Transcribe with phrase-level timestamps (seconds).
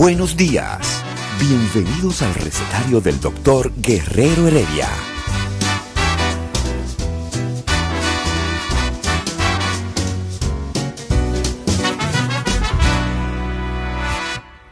[0.00, 1.02] Buenos días.
[1.40, 4.86] Bienvenidos al recetario del doctor Guerrero Heredia.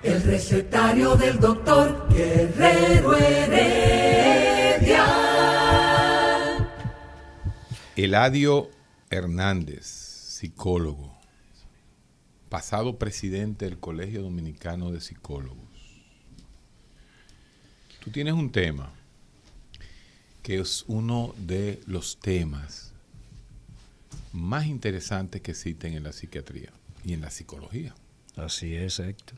[0.04, 5.06] El recetario del doctor Guerrero Heredia.
[7.96, 8.70] Eladio
[9.10, 11.15] Hernández, psicólogo,
[12.48, 15.64] pasado presidente del Colegio Dominicano de Psicólogos.
[18.00, 18.92] Tú tienes un tema
[20.42, 22.92] que es uno de los temas
[24.32, 26.70] más interesantes que existen en la psiquiatría
[27.04, 27.94] y en la psicología.
[28.36, 29.36] Así es, Héctor.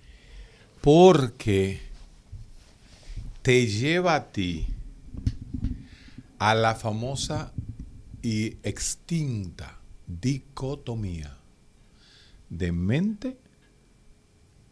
[0.82, 1.80] Porque
[3.40, 4.66] te lleva a ti
[6.38, 7.52] a la famosa
[8.22, 11.37] y extinta dicotomía
[12.48, 13.36] de mente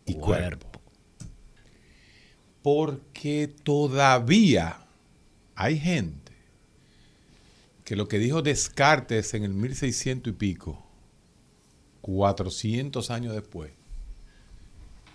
[0.05, 0.71] y cuerpo.
[2.63, 4.87] Porque todavía
[5.55, 6.33] hay gente
[7.85, 10.85] que lo que dijo Descartes en el 1600 y pico,
[12.01, 13.71] 400 años después,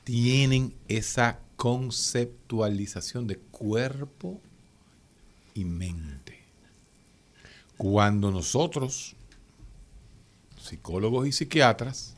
[0.03, 4.41] tienen esa conceptualización de cuerpo
[5.53, 6.39] y mente.
[7.77, 9.15] Cuando nosotros,
[10.59, 12.15] psicólogos y psiquiatras,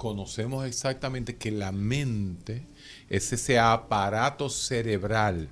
[0.00, 2.62] conocemos exactamente que la mente
[3.10, 5.50] es ese aparato cerebral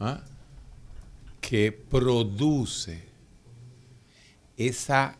[0.00, 0.20] ¿ah?
[1.40, 3.04] que produce
[4.56, 5.16] esa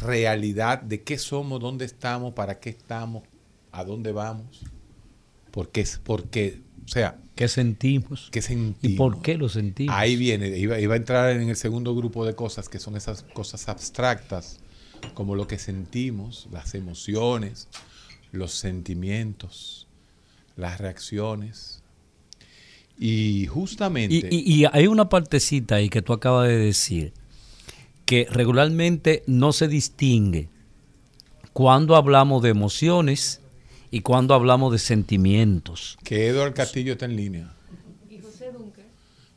[0.00, 3.22] realidad de qué somos, dónde estamos, para qué estamos,
[3.70, 4.62] a dónde vamos,
[5.50, 8.30] porque es porque, o sea, ¿Qué sentimos?
[8.32, 8.94] ¿qué sentimos?
[8.94, 9.94] ¿Y por qué lo sentimos?
[9.94, 13.24] Ahí viene, iba, iba a entrar en el segundo grupo de cosas que son esas
[13.24, 14.60] cosas abstractas,
[15.14, 17.68] como lo que sentimos, las emociones,
[18.32, 19.86] los sentimientos,
[20.56, 21.82] las reacciones.
[22.98, 24.28] Y justamente...
[24.30, 27.12] Y, y- y hay una partecita ahí que tú acabas de decir,
[28.04, 30.48] que regularmente no se distingue
[31.52, 33.40] cuando hablamos de emociones
[33.90, 35.96] y cuando hablamos de sentimientos.
[36.04, 37.54] que Eduardo Castillo está en línea.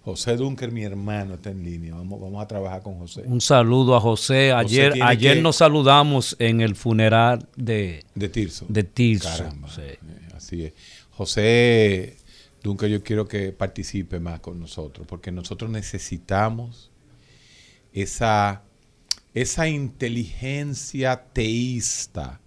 [0.03, 1.93] José Dunker, mi hermano, está en línea.
[1.93, 3.21] Vamos, vamos a trabajar con José.
[3.25, 4.51] Un saludo a José.
[4.51, 8.65] Ayer, ayer que- nos saludamos en el funeral de, De Tirso.
[8.67, 9.29] de Tirso.
[9.29, 9.81] Caramba, sí.
[9.81, 9.97] eh,
[10.35, 10.73] así es.
[11.11, 12.17] José
[12.63, 16.89] Dunker, yo quiero que participe más con nosotros, porque nosotros necesitamos
[17.93, 18.63] esa,
[19.35, 22.41] esa inteligencia teísta,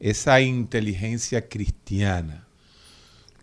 [0.00, 2.46] esa inteligencia cristiana,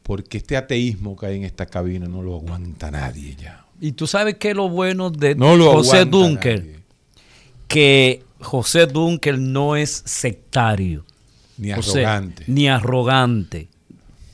[0.07, 3.65] porque este ateísmo que hay en esta cabina no lo aguanta nadie ya.
[3.81, 6.79] Y tú sabes qué es lo bueno de No lo José Dunker, nadie.
[7.67, 11.05] que José Dunker no es sectario.
[11.57, 12.43] Ni O sea, arrogante.
[12.47, 13.67] ni arrogante.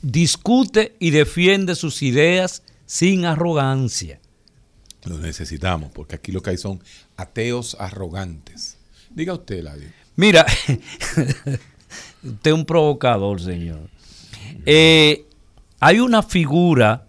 [0.00, 4.20] Discute y defiende sus ideas sin arrogancia.
[5.06, 6.80] Lo necesitamos, porque aquí lo que hay son
[7.16, 8.76] ateos arrogantes.
[9.10, 9.88] Diga usted, Ladio.
[10.16, 10.46] Mira,
[11.16, 11.58] usted
[12.50, 13.90] es un provocador, señor.
[14.66, 15.26] Eh,
[15.86, 17.08] hay una figura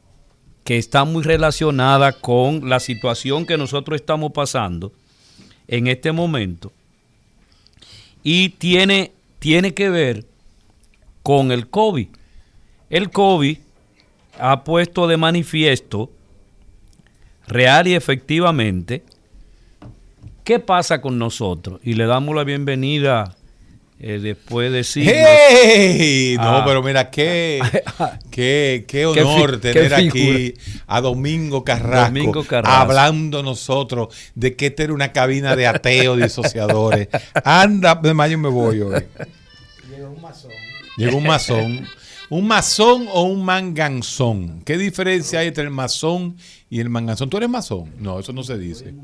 [0.66, 4.92] que está muy relacionada con la situación que nosotros estamos pasando
[5.70, 6.74] en este momento
[8.22, 10.26] y tiene, tiene que ver
[11.24, 12.10] con el COVID.
[12.90, 13.60] El COVID
[14.40, 16.12] ha puesto de manifiesto
[17.48, 19.06] real y efectivamente
[20.44, 23.38] qué pasa con nosotros y le damos la bienvenida
[24.00, 25.16] eh, después de siglos.
[25.18, 26.36] ¡Hey!
[26.38, 26.64] No, Ah.
[26.66, 27.60] pero mira, qué,
[28.32, 30.54] qué, qué honor qué tener aquí
[30.88, 32.76] a Domingo Carrasco, Domingo Carrasco.
[32.76, 37.08] hablando nosotros de que esta era una cabina de ateos disociadores.
[37.44, 39.04] Anda, de mayo me voy hoy.
[39.90, 40.52] Llegó un masón.
[40.98, 41.88] Llegó un masón.
[42.28, 44.62] ¿Un masón o un manganzón?
[44.66, 46.36] ¿Qué diferencia hay entre el masón
[46.72, 47.30] y el manganzón?
[47.30, 47.92] ¿Tú eres masón?
[48.00, 48.96] No, eso no se dice.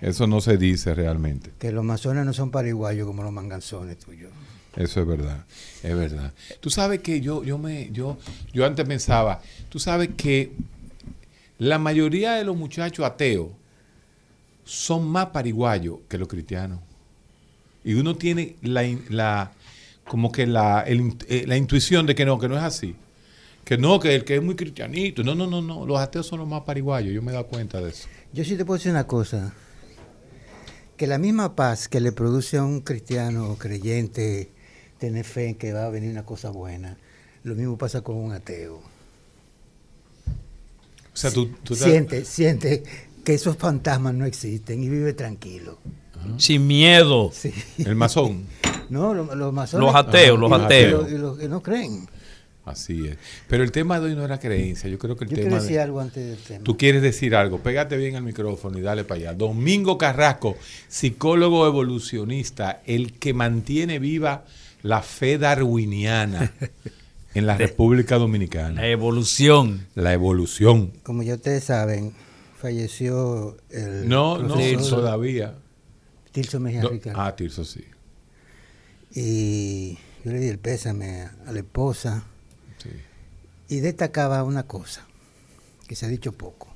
[0.00, 1.52] Eso no se dice realmente.
[1.58, 4.30] Que los masones no son paraguayos como los manganzones tuyos.
[4.76, 5.44] Eso es verdad,
[5.82, 6.34] es verdad.
[6.60, 8.18] Tú sabes que yo, yo me, yo,
[8.52, 9.40] yo antes pensaba,
[9.70, 10.52] tú sabes que
[11.58, 13.48] la mayoría de los muchachos ateos
[14.64, 16.80] son más pariguayos que los cristianos.
[17.84, 19.52] Y uno tiene la, la
[20.04, 22.94] como que la, el eh, la intuición de que no, que no es así.
[23.64, 25.24] Que no, que el que es muy cristianito.
[25.24, 25.86] No, no, no, no.
[25.86, 27.14] Los ateos son los más pariguayos.
[27.14, 28.08] Yo me he dado cuenta de eso.
[28.32, 29.54] Yo sí te puedo decir una cosa.
[30.96, 34.50] Que la misma paz que le produce a un cristiano o creyente
[34.98, 36.96] tener fe en que va a venir una cosa buena,
[37.44, 38.76] lo mismo pasa con un ateo.
[41.12, 42.82] O sea, tú, tú te- Siente, siente
[43.24, 45.78] que esos fantasmas no existen y vive tranquilo.
[46.38, 47.30] Sin miedo.
[47.32, 47.52] Sí.
[47.78, 48.44] el masón.
[48.88, 51.10] No, los, los masones- Los ateos, los ateos.
[51.10, 52.08] y los que no creen.
[52.66, 53.16] Así es.
[53.48, 54.90] Pero el tema de hoy no era creencia.
[54.90, 56.64] Yo creo que el Yo tema quiero de- decir algo antes del tema.
[56.64, 59.34] Tú quieres decir algo, pégate bien al micrófono y dale para allá.
[59.34, 60.56] Domingo Carrasco,
[60.88, 64.44] psicólogo evolucionista, el que mantiene viva
[64.82, 66.52] la fe darwiniana
[67.34, 68.80] en la República Dominicana.
[68.82, 69.86] La evolución.
[69.94, 70.92] La evolución.
[71.04, 72.12] Como ya ustedes saben,
[72.60, 75.54] falleció el No, no, todavía.
[76.32, 77.20] Tirso Mejía No, Ricardo.
[77.20, 77.84] ah, Tirso sí.
[79.14, 82.24] Y yo le di el pésame a la esposa.
[83.68, 85.06] Y destacaba una cosa
[85.86, 86.68] que se ha dicho poco.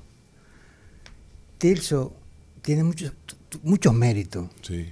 [1.57, 2.13] Tirso
[2.61, 3.13] tiene muchos,
[3.63, 4.47] muchos méritos.
[4.61, 4.87] sí.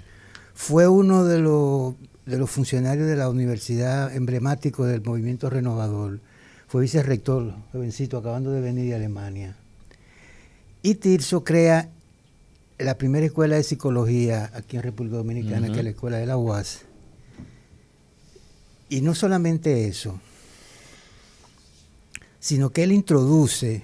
[0.59, 6.19] Fue uno de los, de los funcionarios de la universidad emblemático del movimiento renovador.
[6.67, 9.55] Fue vicerrector, jovencito, acabando de venir de Alemania.
[10.81, 11.89] Y Tirso crea
[12.77, 16.35] la primera escuela de psicología aquí en República Dominicana, que es la escuela de la
[16.35, 16.81] UAS.
[18.89, 20.19] Y no solamente eso,
[22.39, 23.83] sino que él introduce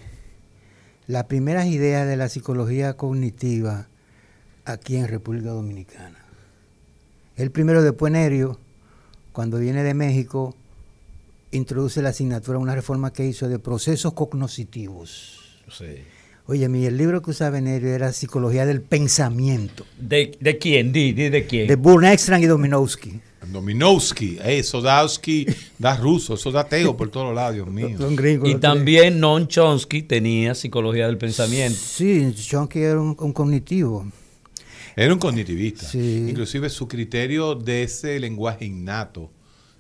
[1.08, 3.88] las primeras ideas de la psicología cognitiva
[4.66, 6.18] aquí en República Dominicana.
[7.36, 8.60] El primero después Nerio,
[9.34, 10.56] cuando viene de México,
[11.52, 15.62] introduce la asignatura, una reforma que hizo de procesos cognitivos.
[16.48, 20.92] Oye, mi el libro que usaba Nerio era Psicología del Pensamiento, ¿De, de quién?
[20.92, 21.68] Di, di de quién.
[21.68, 23.20] de Burnextran y Dominowski.
[23.52, 25.46] Dominowski, eh, eso Dawski,
[25.80, 27.98] da ruso, eso da ateo por todos lados, Dios mío.
[27.98, 31.78] Son gringos y también Non Chomsky tenía psicología del pensamiento.
[31.80, 34.06] Sí, Chomsky era un, un cognitivo.
[34.96, 35.86] Era un cognitivista.
[35.86, 36.28] Sí.
[36.30, 39.30] Inclusive su criterio de ese lenguaje innato,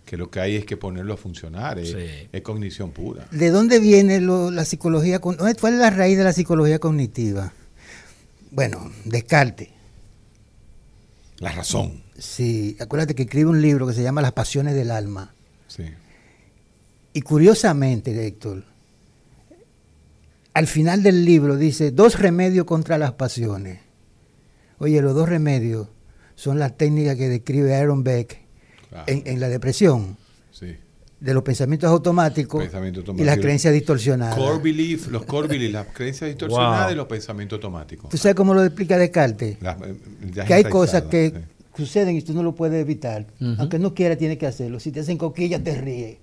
[0.05, 2.27] que lo que hay es que ponerlo a funcionar, es, Sí.
[2.31, 3.25] es cognición pura.
[3.31, 5.19] ¿De dónde viene lo- la psicología?
[5.19, 7.53] ¿Cuál es la raíz de la psicología cognitiva?
[8.51, 9.69] Bueno, Descartes.
[11.39, 12.03] La razón.
[12.17, 15.33] Sí, acuérdate que escribe un libro que se llama Las pasiones del alma.
[15.67, 15.83] Sí.
[17.13, 18.63] Y curiosamente, Héctor,
[20.53, 23.79] al final del libro dice dos remedios contra las pasiones.
[24.77, 25.87] Oye, los dos remedios
[26.35, 28.41] son las técnicas que describe Aaron Beck
[28.89, 29.05] Claro.
[29.07, 30.17] en, en la depresión.
[31.19, 33.25] De los pensamientos automáticos Pensamiento y automático.
[33.25, 34.35] las creencias distorsionadas.
[34.35, 36.93] Core belief, los core belief, las creencias distorsionadas Wow.
[36.93, 38.09] y los pensamientos automáticos.
[38.09, 39.57] ¿Tú sabes cómo lo explica Descartes?
[39.61, 39.95] Eh,
[40.45, 41.35] que hay cosas que sí.
[41.77, 43.25] suceden y tú no lo puedes evitar.
[43.57, 44.79] Aunque no quiera, tiene que hacerlo.
[44.79, 46.17] Si te hacen coquillas, te ríes.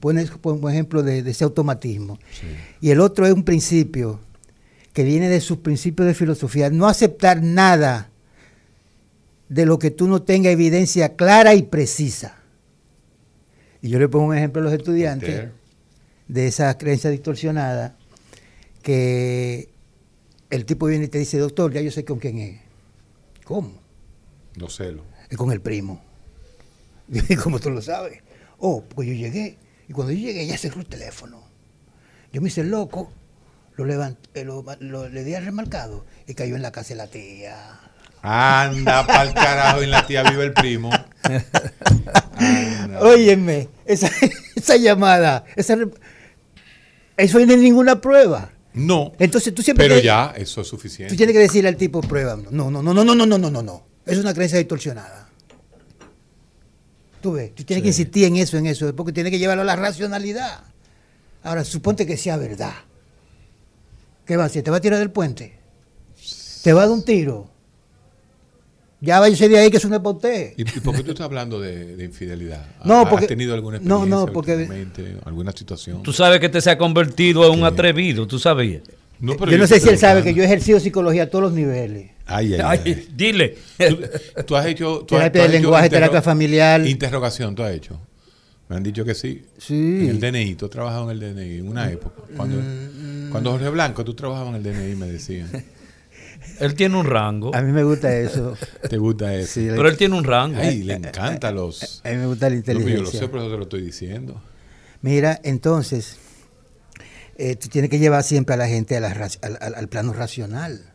[0.00, 2.18] Pones un ejemplo de, de ese automatismo.
[2.80, 4.20] Y el otro es un principio
[4.92, 6.70] que viene de sus principios de filosofía.
[6.70, 8.10] No aceptar nada
[9.48, 12.36] de lo que tú no tengas evidencia clara y precisa.
[13.82, 15.28] Y yo le pongo un ejemplo a los estudiantes
[16.28, 17.96] de esa creencia distorsionada
[18.82, 19.68] que
[20.50, 22.60] el tipo viene y te dice, doctor, ya yo sé con quién es.
[23.44, 23.72] ¿Cómo?
[24.56, 25.04] Los celos.
[25.30, 26.02] Es con el primo.
[27.10, 28.20] Y ¿Cómo tú lo sabes?
[28.58, 29.56] Oh, pues yo llegué.
[29.88, 31.42] Y cuando yo llegué, ya cerró el teléfono.
[32.32, 33.10] Yo me hice loco,
[33.76, 37.06] lo levanté, lo- lo- le di al remarcado y cayó en la casa de la
[37.06, 37.80] tía.
[38.22, 40.90] Anda pa'l carajo, en la tía vive el primo.
[42.36, 43.00] Anda.
[43.00, 44.10] Óyeme, esa,
[44.54, 45.76] esa llamada, esa,
[47.16, 48.50] eso no es ninguna prueba.
[48.74, 49.12] No.
[49.18, 51.12] Entonces tú siempre Pero ya, eso es suficiente.
[51.12, 52.36] Tú tienes que decirle al tipo, prueba.
[52.50, 53.86] No, no, no, no, no, no, no, no, no, no.
[54.06, 55.28] Es una creencia distorsionada.
[57.20, 59.66] Tú ves, tú tienes que insistir en eso, en eso, porque tienes que llevarlo a
[59.66, 60.62] la racionalidad.
[61.42, 62.74] Ahora, suponte que sea verdad.
[64.24, 64.62] ¿Qué va a hacer?
[64.62, 65.58] ¿Te va a tirar del puente?
[66.62, 67.50] ¿Te va a dar un tiro?
[69.00, 70.54] Ya váyase de ahí que eso no es para usted.
[70.56, 72.66] ¿Y, y por qué tú estás hablando de, de infidelidad?
[72.84, 76.02] No, ¿Has porque- tenido alguna no, experiencia no, porque- últimamente, alguna situación?
[76.02, 78.82] Tú sabes que te se ha convertido en un atrevido, tú sabías.
[79.20, 81.42] No, pero yo no sé si él sabe que yo he ejercido psicología a todos
[81.44, 82.10] los niveles.
[82.26, 83.08] Ay, ay, Ay, ay.
[83.16, 83.56] dile.
[83.76, 83.98] Tú,
[84.46, 85.04] tú has hecho.
[85.06, 86.86] Tú has- Terapia tú has de hecho lenguaje, terapia familiar.
[86.86, 88.00] Interrogación, tú has hecho.
[88.68, 89.44] Me han dicho que sí.
[89.58, 89.74] Sí.
[89.74, 92.20] En el DNI, tú has trabajado en el DNI en una época.
[92.36, 95.48] Cuando, Mm, cuando Jorge Blanco, tú trabajabas en el DNI, me decían.
[96.60, 97.54] Él tiene un rango.
[97.54, 98.56] A mí me gusta eso.
[98.88, 99.52] ¿Te gusta eso?
[99.52, 100.58] Sí, Pero él tiene un rango.
[100.60, 102.00] Ay, le encanta los.
[102.04, 102.96] a mí me gusta la pero inteligencia.
[102.96, 104.40] yo lo sé, por eso te lo estoy diciendo.
[105.00, 106.16] Mira, entonces,
[107.36, 109.88] eh, tú tienes que llevar siempre a la gente a la ra- al, al- al
[109.88, 110.92] plano racional.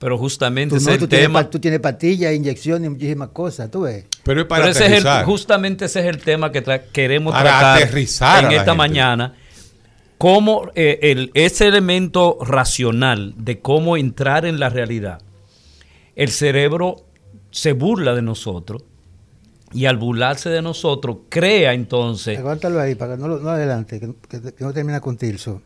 [0.00, 1.48] Pero justamente Tú, ese no, es tú el tienes, tema.
[1.48, 4.04] tú tienes pastillas, inyecciones y muchísimas cosas, tú ves.
[4.24, 5.24] Pero es para Pero ese es el, aterrizar.
[5.26, 8.74] justamente ese es el tema que tra- queremos Para tratar en esta gente.
[8.74, 9.36] mañana.
[10.22, 15.20] Cómo eh, el, ese elemento racional de cómo entrar en la realidad.
[16.14, 17.06] El cerebro
[17.50, 18.84] se burla de nosotros
[19.72, 23.98] y al burlarse de nosotros crea entonces Aguántalo ahí para que no, lo- no adelante,
[23.98, 25.60] que, que- que no termina con Tirso.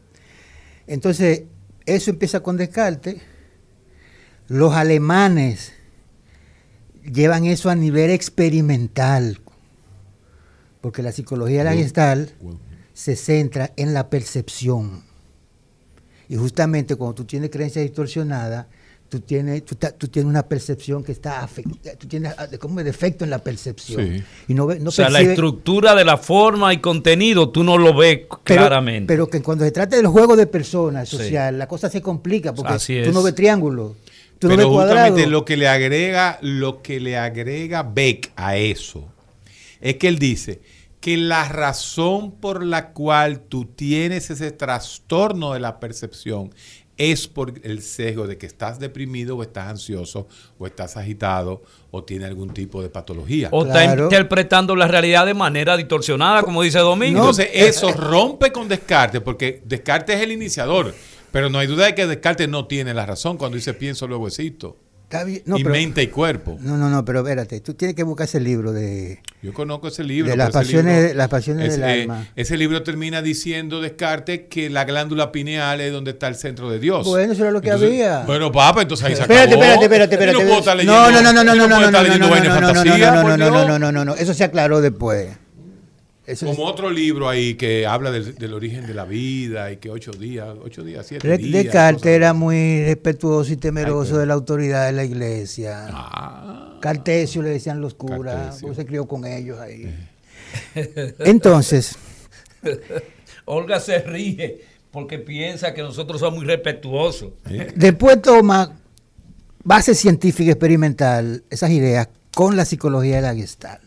[0.87, 1.43] Entonces,
[1.85, 3.21] eso empieza con Descartes.
[4.49, 5.75] Los alemanes
[7.05, 9.39] llevan eso a nivel experimental,
[10.81, 12.31] porque la psicología de la Gestalt
[12.97, 15.03] se centra en la percepción.
[16.31, 18.67] Y justamente cuando tú tienes creencias distorsionadas,
[19.11, 23.31] tú tienes, tú, tienes una percepción que está afectada, tú tienes ah, como defecto en
[23.31, 24.03] la percepción.
[24.03, 24.25] Sí.
[24.49, 27.95] Y no, no o sea, la estructura de la forma y contenido tú no lo
[27.95, 29.07] ves pero, claramente.
[29.07, 31.19] Pero que cuando se trata del juego de personas Sí.
[31.19, 33.93] social, la cosa se complica porque Así tú no ves triángulos,
[34.39, 38.57] tú no Pero ves justamente lo que le agrega, lo que le agrega Beck a
[38.57, 39.05] eso,
[39.83, 40.63] es que él dice
[41.07, 46.53] que la razón por la cual tú tienes ese trastorno de la percepción
[46.97, 50.27] es por el sesgo de que estás deprimido o estás ansioso
[50.59, 53.51] o estás agitado o tiene algún tipo de patología.
[53.53, 54.03] o está Claro.
[54.03, 57.21] interpretando la realidad de manera distorsionada, como dice Domingo.
[57.21, 60.93] Entonces, eso rompe con Descartes, porque Descartes es el iniciador.
[61.31, 64.27] Pero no hay duda de que Descartes no tiene la razón cuando dice pienso, luego
[64.27, 64.77] existo.
[65.09, 66.59] Está bien, no, y pero- mente y cuerpo.
[66.61, 69.21] no, no, no, pero espérate, tú tienes que buscar ese libro de...
[69.41, 70.29] Yo conozco ese libro.
[70.29, 72.27] De las pasiones- libro- las pasiones del ese, alma.
[72.35, 76.81] Ese libro termina diciendo Descartes que la glándula pineal es donde está el centro de
[76.81, 77.07] Dios.
[77.07, 78.25] Bueno, eso era lo que Entonces, había.
[78.25, 79.63] Bueno, papá, entonces ahí se Espérate, acabó.
[79.85, 80.39] espérate, espérate, Yo espérate.
[80.43, 81.93] No, puedo estar no, leyendo- no, no, no, no, yo no, no, puedo no, estar
[81.93, 83.69] no, leyendo no, vaina no, no, no, fantasía, no, por no, no, Dios.
[83.69, 85.29] no, no, no, no, eso se aclaró después.
[86.27, 89.77] Eso es- Como otro libro ahí que habla del, del origen de la vida y
[89.77, 91.65] que ocho días, ocho días, siete Re- días.
[91.65, 95.87] Descartes era muy respetuoso y temeroso Ay, pero- de la autoridad de la iglesia.
[95.91, 99.95] Ah, Cartesio le decían los curas, se crió con ellos ahí.
[101.21, 101.97] Entonces,
[103.45, 107.31] Olga se ríe porque piensa que nosotros somos muy respetuosos.
[107.75, 108.73] después toma
[109.63, 113.83] base científica experimental, esas ideas, con la psicología de la Gestalt.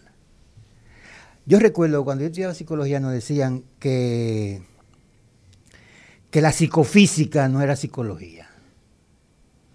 [1.50, 4.62] Yo recuerdo cuando yo estudiaba psicología nos decían que,
[6.30, 8.48] que la psicofísica no era psicología.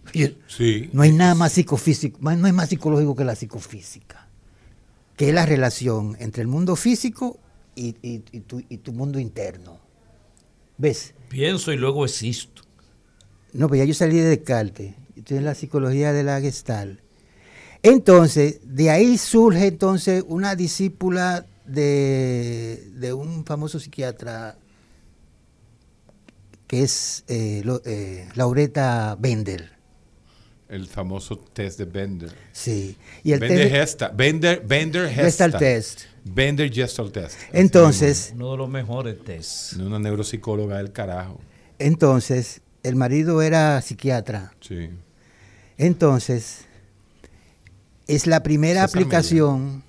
[0.15, 0.89] Yo- Sí.
[0.93, 4.29] no hay nada más psicofísico, más- no hay más psicológico que la psicofísica,
[5.17, 7.41] que es la relación entre el mundo físico
[7.75, 9.81] y, y- y tu, y tu mundo interno.
[10.79, 11.15] ¿Ves?
[11.29, 12.63] Pienso y luego existo.
[13.53, 17.01] No, pues ya yo salí de Descartes, estoy en la psicología de la Gestalt.
[17.83, 24.57] Entonces, de ahí surge entonces una discípula de, de un famoso psiquiatra
[26.67, 29.73] que es eh, lo- eh, Laureta Bender.
[30.69, 32.35] El famoso test de Bender.
[32.53, 32.97] Sí.
[33.23, 34.17] Y el Bender test-.
[34.17, 35.09] Bender, Bender
[35.59, 36.01] test.
[36.25, 37.39] Bender Gestalt Test.
[37.53, 39.75] Entonces, Uno de los mejores test.
[39.75, 41.39] Una neuropsicóloga del carajo.
[41.79, 44.55] entonces, el marido era psiquiatra.
[44.61, 44.89] Sí.
[45.77, 46.65] Entonces,
[48.07, 49.83] es la primera César aplicación,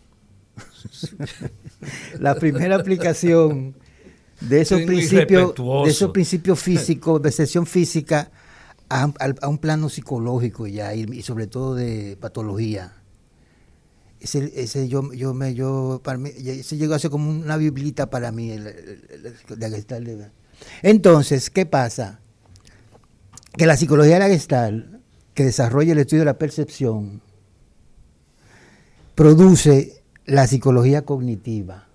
[2.20, 3.76] la primera aplicación
[4.42, 8.32] de esos Soy principios, de esos principios físicos, de sesión física,
[8.90, 9.10] a,
[9.48, 12.94] un plano psicológico ya, y, y sobre todo de patología.
[14.20, 18.10] Ese, ese yo, yo me, yo, para mí, ese llegó a ser como una biblita
[18.10, 20.32] para mí, el- el- el- Gestalt de-
[20.82, 22.20] Entonces, ¿qué pasa?
[23.58, 24.86] Que la psicología de la Gestalt,
[25.34, 27.22] que desarrolla el estudio de la percepción,
[29.16, 29.95] produce
[30.26, 31.88] la psicología cognitiva.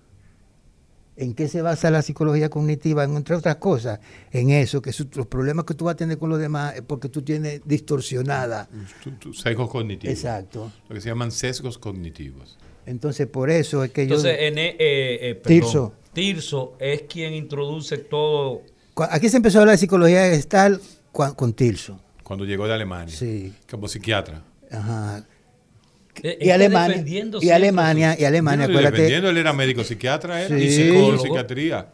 [1.17, 3.03] ¿En qué se basa la psicología cognitiva?
[3.03, 3.99] Entre otras cosas,
[4.31, 6.81] en eso, que su- los problemas que tú vas a tener con los demás es
[6.81, 8.69] porque tú tienes distorsionada.
[9.33, 10.15] Sesgos cognitivos.
[10.15, 10.71] Exacto.
[10.89, 12.57] Lo que se llaman sesgos cognitivos.
[12.85, 14.15] Entonces, por eso es que yo...
[14.15, 15.93] Entonces, en, eh, eh, Tirso.
[16.13, 18.63] Tirso es quien introduce todo.
[18.95, 21.99] Aquí se empezó a hablar de psicología gestal con Tirso.
[22.23, 23.15] Cuando llegó de Alemania.
[23.15, 23.53] Sí.
[23.69, 24.41] Como psiquiatra.
[24.71, 25.25] Ajá.
[26.23, 27.03] Eh, Y Alemania,
[27.41, 28.95] y Alemania, y Alemania, no acuérdate.
[28.97, 30.63] defendiendo, él era médico psiquiatra, era, Sí.
[30.63, 31.93] y psicólogo, psiquiatría.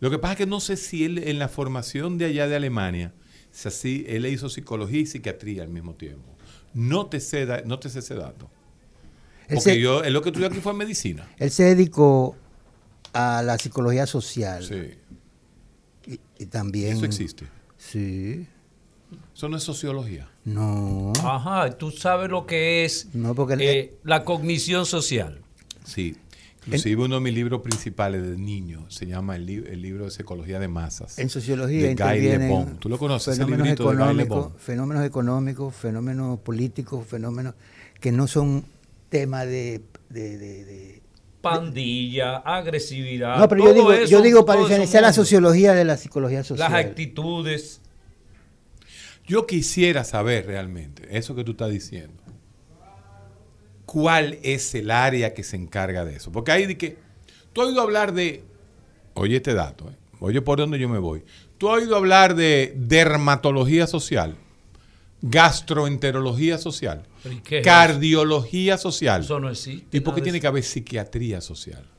[0.00, 2.56] Lo que pasa es que no sé si él en la formación de allá de
[2.56, 3.12] Alemania,
[3.52, 6.34] si así, él hizo psicología y psiquiatría al mismo tiempo.
[6.72, 8.50] No te sé, no te sé ese dato.
[9.46, 11.28] Porque se, yo, él lo que estudié aquí fue medicina.
[11.38, 12.34] él se dedicó
[13.12, 14.64] a la psicología social.
[14.64, 14.94] Sí.
[16.10, 16.96] Y, y también...
[16.96, 17.46] Eso existe.
[17.76, 18.46] Sí.
[19.34, 20.28] Eso no es sociología.
[20.44, 21.12] No.
[21.22, 23.54] Ajá, tú sabes lo que es No, porque...
[23.60, 25.40] eh, la cognición social.
[25.84, 26.16] Sí.
[26.66, 30.10] Inclusive uno de mis libros principales de niño se llama el, li- el libro de
[30.10, 31.18] Psicología de Masas.
[31.18, 32.78] En sociología de Guy intervienen Lebon.
[32.78, 33.92] ¿Tú lo conoces, ese fenómenos de Guy
[34.58, 37.54] fenómenos económicos, fenómenos políticos, fenómenos
[38.00, 38.64] que no son
[39.10, 41.02] tema de, de- de- de-
[41.42, 43.38] Pandilla, agresividad.
[43.38, 46.72] No, pero yo digo, eso, yo digo para diferenciar la sociología de la psicología social.
[46.72, 47.82] Las actitudes.
[49.26, 52.22] Yo quisiera saber realmente, eso que tú estás diciendo,
[53.86, 56.30] cuál es el área que se encarga de eso.
[56.30, 56.98] Porque ahí de que,
[57.52, 58.44] tú has oído hablar de,
[59.14, 61.24] oye este dato, eh, oye por dónde yo me voy,
[61.58, 64.36] tú has oído hablar de dermatología social,
[65.22, 69.22] gastroenterología social, ¿Pero y qué es cardiología social.
[69.22, 69.96] Eso no existe.
[69.96, 71.93] ¿Y por qué tiene que haber psiquiatría social?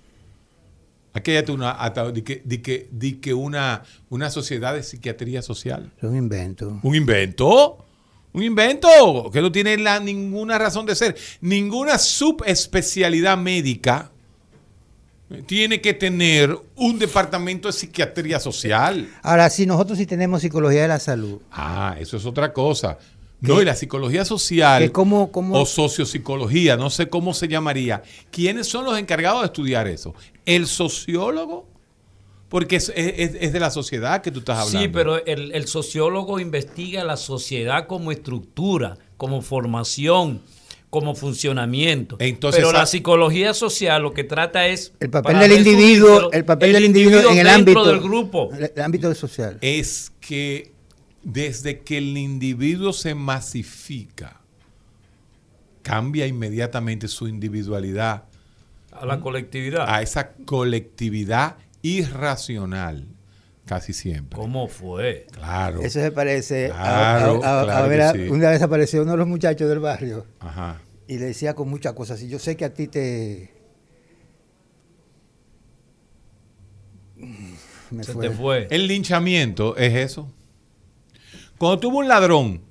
[1.18, 1.78] Aquí hay una,
[2.14, 5.90] di que, di que, di que una, una sociedad de psiquiatría social.
[5.98, 6.78] Es un invento.
[6.84, 7.78] ¿Un invento?
[8.34, 11.16] Un invento que no tiene la- ninguna razón de ser.
[11.40, 14.12] Ninguna subespecialidad médica
[15.48, 19.10] tiene que tener un departamento de psiquiatría social.
[19.24, 21.40] Ahora, sí, nosotros sí tenemos psicología de la salud.
[21.50, 22.98] Ah, eso es otra cosa.
[23.40, 28.02] No, y la psicología social cómo- cómo- o sociopsicología, no sé cómo se llamaría.
[28.32, 30.14] ¿Quiénes son los encargados de estudiar eso?
[30.46, 31.68] ¿El sociólogo?
[32.50, 34.80] Porque es, es- es de la sociedad que tú estás hablando.
[34.82, 40.42] Sí, pero el, el sociólogo investiga la sociedad como estructura, como formación,
[40.92, 42.16] como funcionamiento.
[42.20, 46.46] Entonces, pero ah- la psicología social lo que trata es El papel del individuo, el
[46.46, 48.50] papel del individuo en el dentro ámbito del grupo.
[48.54, 49.58] el, el ámbito social.
[49.62, 50.72] es que
[51.24, 54.40] desde que el individuo se masifica,
[55.82, 58.26] cambia inmediatamente su individualidad
[59.00, 59.86] A la colectividad.
[59.88, 63.08] a esa colectividad irracional,
[63.66, 64.38] casi siempre.
[64.40, 65.28] ¿Cómo fue?
[65.32, 65.82] Claro.
[65.82, 68.30] Eso se parece a- Claro, a, a- a claro ver, sí.
[68.30, 70.82] una vez apareció uno de los muchachos del barrio Ajá.
[71.08, 72.22] y le decía con muchas cosas.
[72.22, 73.52] Y yo sé que a ti te.
[77.92, 78.28] Me Se fue.
[78.30, 78.68] te fue.
[78.72, 80.32] El linchamiento es eso.
[81.58, 82.62] Cuando tuvo un ladrón,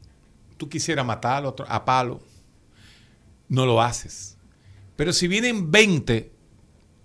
[0.56, 2.20] tú quisieras matarlo otro- a palo,
[3.48, 4.33] no lo haces.
[4.96, 6.30] Pero si vienen 20,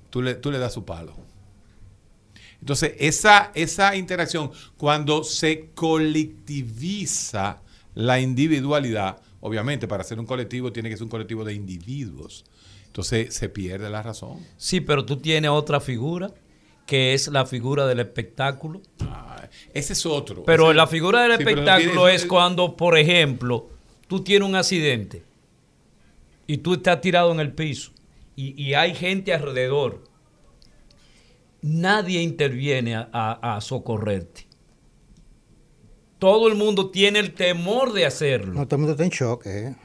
[0.10, 1.16] tú le, tú le das su palo.
[2.60, 7.62] Entonces, esa, esa interacción, cuando se colectiviza
[7.96, 12.46] la individualidad, obviamente para ser un colectivo tiene que ser un colectivo de individuos.
[12.88, 14.46] Entonces se pierde la razón.
[14.58, 16.32] Sí, pero tú tienes otra figura,
[16.86, 18.82] que es la figura del espectáculo.
[19.02, 20.44] Ah, ese es otro.
[20.44, 23.70] Pero la figura del Sí, pero no espectáculo es cuando, por ejemplo,
[24.08, 25.24] tú tienes un accidente
[26.52, 27.92] y tú estás tirado en el piso
[28.36, 30.04] y, y hay gente alrededor.
[31.62, 34.48] Nadie interviene a, a- a socorrerte.
[36.18, 38.54] Todo el mundo tiene el temor de hacerlo.
[38.54, 39.76] No, todo el mundo está en shock, ¿eh?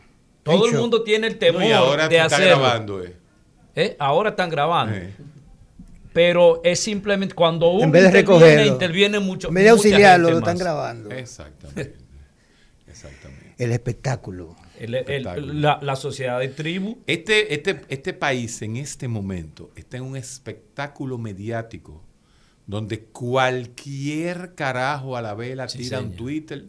[0.42, 0.81] Todo En el shock.
[0.81, 2.46] mundo tiene el temor No, y ahora de hacerlo.
[2.61, 3.16] grabando, eh.
[3.77, 3.96] ¿Eh?
[3.98, 4.96] Ahora están grabando.
[4.96, 5.14] Eh.
[6.12, 8.72] Pero es simplemente cuando uno En vez de interviene, recogerlo.
[8.72, 9.48] interviene mucho.
[9.48, 11.11] En vez de auxiliarlo, lo están grabando.
[11.11, 11.96] Exactamente.
[12.88, 13.55] Exactamente.
[13.59, 14.57] El espectáculo.
[14.79, 15.53] El- el- Espectáculo.
[15.53, 16.99] la, la sociedad de tribu.
[17.07, 22.03] Este, este, este país en este momento está en un espectáculo mediático
[22.67, 26.17] donde cualquier carajo a la vela Sí, tira un.
[26.17, 26.65] Twitter,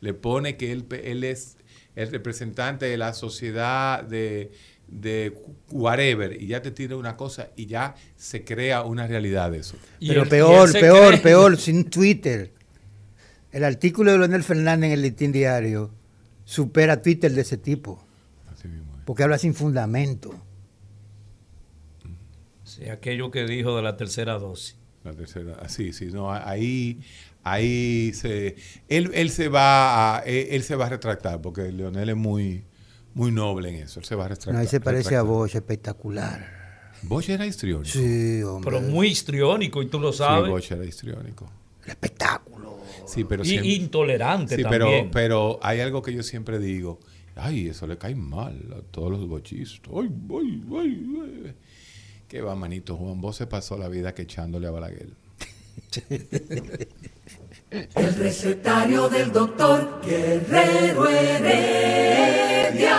[0.00, 1.56] le pone que él, él es
[1.96, 4.52] el representante de la sociedad de,
[4.88, 5.34] de
[5.70, 9.76] whatever y ya te tira una cosa y ya se crea una realidad de eso.
[9.98, 12.52] y Pero peor, peor, cree- peor, sin Twitter.
[13.52, 15.90] El artículo de Leonel Fernández en el Listín Diario
[16.50, 18.04] supera Twitter de ese tipo,
[18.52, 19.04] Así mismo es.
[19.04, 20.34] porque habla sin fundamento.
[22.64, 24.76] Sí, aquello que dijo de la tercera dosis.
[25.04, 27.00] La tercera, ah, sí, sí, no, ahí,
[27.42, 28.56] ahí se,
[28.88, 32.64] él, él se va, a, él, él se va a retractar porque Leonel es muy,
[33.14, 34.54] muy noble en eso, él se va a retractar.
[34.54, 35.22] No, ahí se parece a.
[35.22, 36.58] Bosch, espectacular.
[37.02, 37.90] Bosch era histriónico.
[37.92, 38.70] Sí, hombre.
[38.72, 40.50] Pero muy histriónico, y tú lo Sí, sabes.
[40.50, 41.50] Bosch era histriónico.
[41.84, 42.78] El espectáculo.
[43.06, 45.10] Sí, pero y siempre- intolerante sí, pero, también.
[45.10, 47.00] pero hay algo que yo siempre digo,
[47.36, 49.92] ay, eso le cae mal a todos los bochistas.
[49.94, 51.06] Ay, ay, ay,
[51.46, 51.54] ay.
[52.28, 55.08] Qué va, manito, Juan, vos se pasó la vida que echándole a Balaguer.
[57.70, 62.98] El recetario del doctor Guerrero Heredia.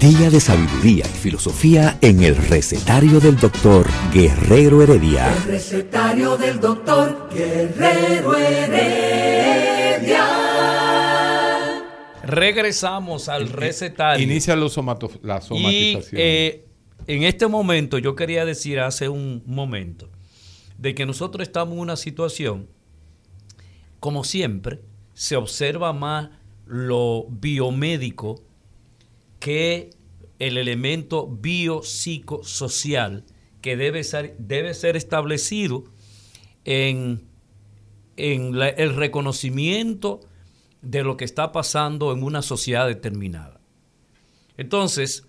[0.00, 5.30] Día de sabiduría y filosofía en el recetario del doctor Guerrero Heredia.
[5.34, 10.26] El recetario del doctor Guerrero Heredia.
[12.24, 14.24] Regresamos al recetario.
[14.24, 16.20] Inicia los somato- la Y somatización.
[16.22, 16.64] eh,
[17.06, 20.08] en este momento, yo quería decir hace un momento,
[20.78, 22.68] de que nosotros estamos en una situación,
[23.98, 24.80] como siempre,
[25.12, 26.30] se observa más
[26.66, 28.42] lo biomédico
[29.40, 29.90] que
[30.38, 33.24] el elemento biopsicosocial
[33.60, 35.84] que debe ser, debe ser establecido
[36.64, 37.26] en,
[38.16, 40.20] en el reconocimiento
[40.82, 43.60] de lo que está pasando en una sociedad determinada.
[44.56, 45.26] Entonces,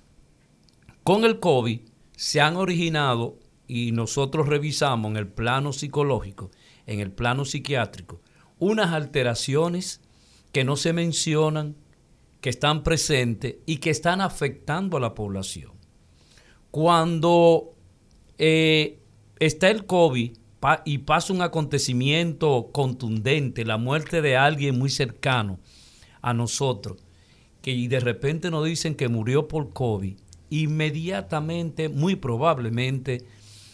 [1.04, 1.82] con el COVID
[2.16, 6.52] se han originado, y nosotros revisamos en el plano psicológico,
[6.88, 8.22] en el plano psiquiátrico,
[8.60, 10.02] unas alteraciones
[10.52, 11.76] que no se mencionan,
[12.42, 15.72] que están presentes y que están afectando a la población.
[16.72, 17.76] Cuando
[18.38, 19.00] eh,
[19.40, 20.32] está el COVID
[20.86, 25.60] y pasa un acontecimiento contundente, la muerte de alguien muy cercano
[26.22, 26.98] a nosotros,
[27.62, 30.18] que de repente nos dicen que murió por COVID,
[30.50, 33.26] inmediatamente, muy probablemente,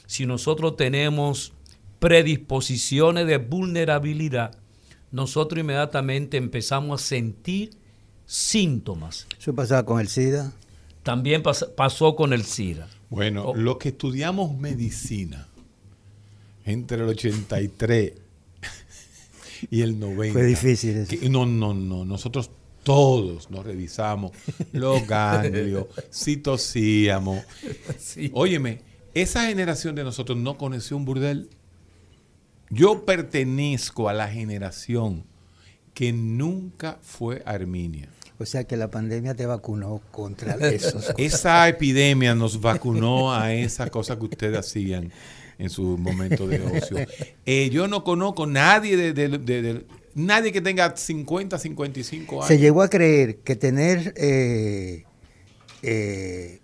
[0.06, 1.54] si nosotros tenemos
[2.00, 4.58] predisposiciones de vulnerabilidad,
[5.12, 7.72] nosotros inmediatamente empezamos a sentir
[8.28, 9.26] síntomas.
[9.40, 10.54] Eso pasaba con el SIDA.
[11.02, 12.88] También pas- pasó con el SIDA.
[13.10, 13.56] Bueno, Oh.
[13.56, 15.48] los que estudiamos medicina
[16.66, 18.14] entre el 83
[19.72, 20.34] y el 90.
[20.34, 21.10] Fue difícil eso.
[21.18, 22.04] que- no, no, no.
[22.06, 22.52] Nosotros
[22.84, 24.32] todos nos revisamos
[24.74, 27.44] los ganglios, si tosíamos.
[27.98, 28.30] Sí.
[28.34, 28.82] Óyeme,
[29.14, 31.50] esa generación de nosotros no conoció un burdel.
[32.70, 35.24] Yo pertenezco a la generación
[35.94, 38.10] que nunca fue a Arminia.
[38.40, 41.12] O sea que la pandemia te vacunó contra esos.
[41.18, 45.12] Esa epidemia nos vacunó a esa cosa que ustedes hacían
[45.58, 46.98] en su momento de ocio.
[47.48, 52.48] Eh, yo no conozco nadie de, de- de- de- nadie que tenga 50, 55 años.
[52.48, 55.04] Se llegó a creer que tener eh,
[55.82, 56.60] eh,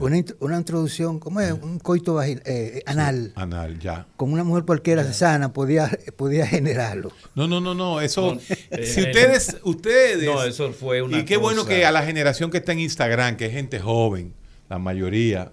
[0.00, 1.52] Una, una introducción, ¿cómo es?
[1.52, 4.04] Un coito vagin- eh, anal anal, ya.
[4.16, 7.12] con una mujer cualquiera sana podía, podía generarlo.
[7.36, 8.40] No, no, no, no, eso, No,
[8.84, 12.50] si eh, ustedes, ustedes, No, eso fue una y qué bueno que a la generación
[12.50, 14.34] que está en Instagram, que es gente joven,
[14.68, 15.52] la mayoría,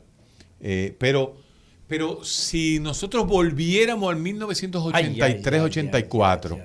[0.62, 1.38] eh, pero,
[1.88, 6.60] pero si nosotros volviéramos al 1983, 84,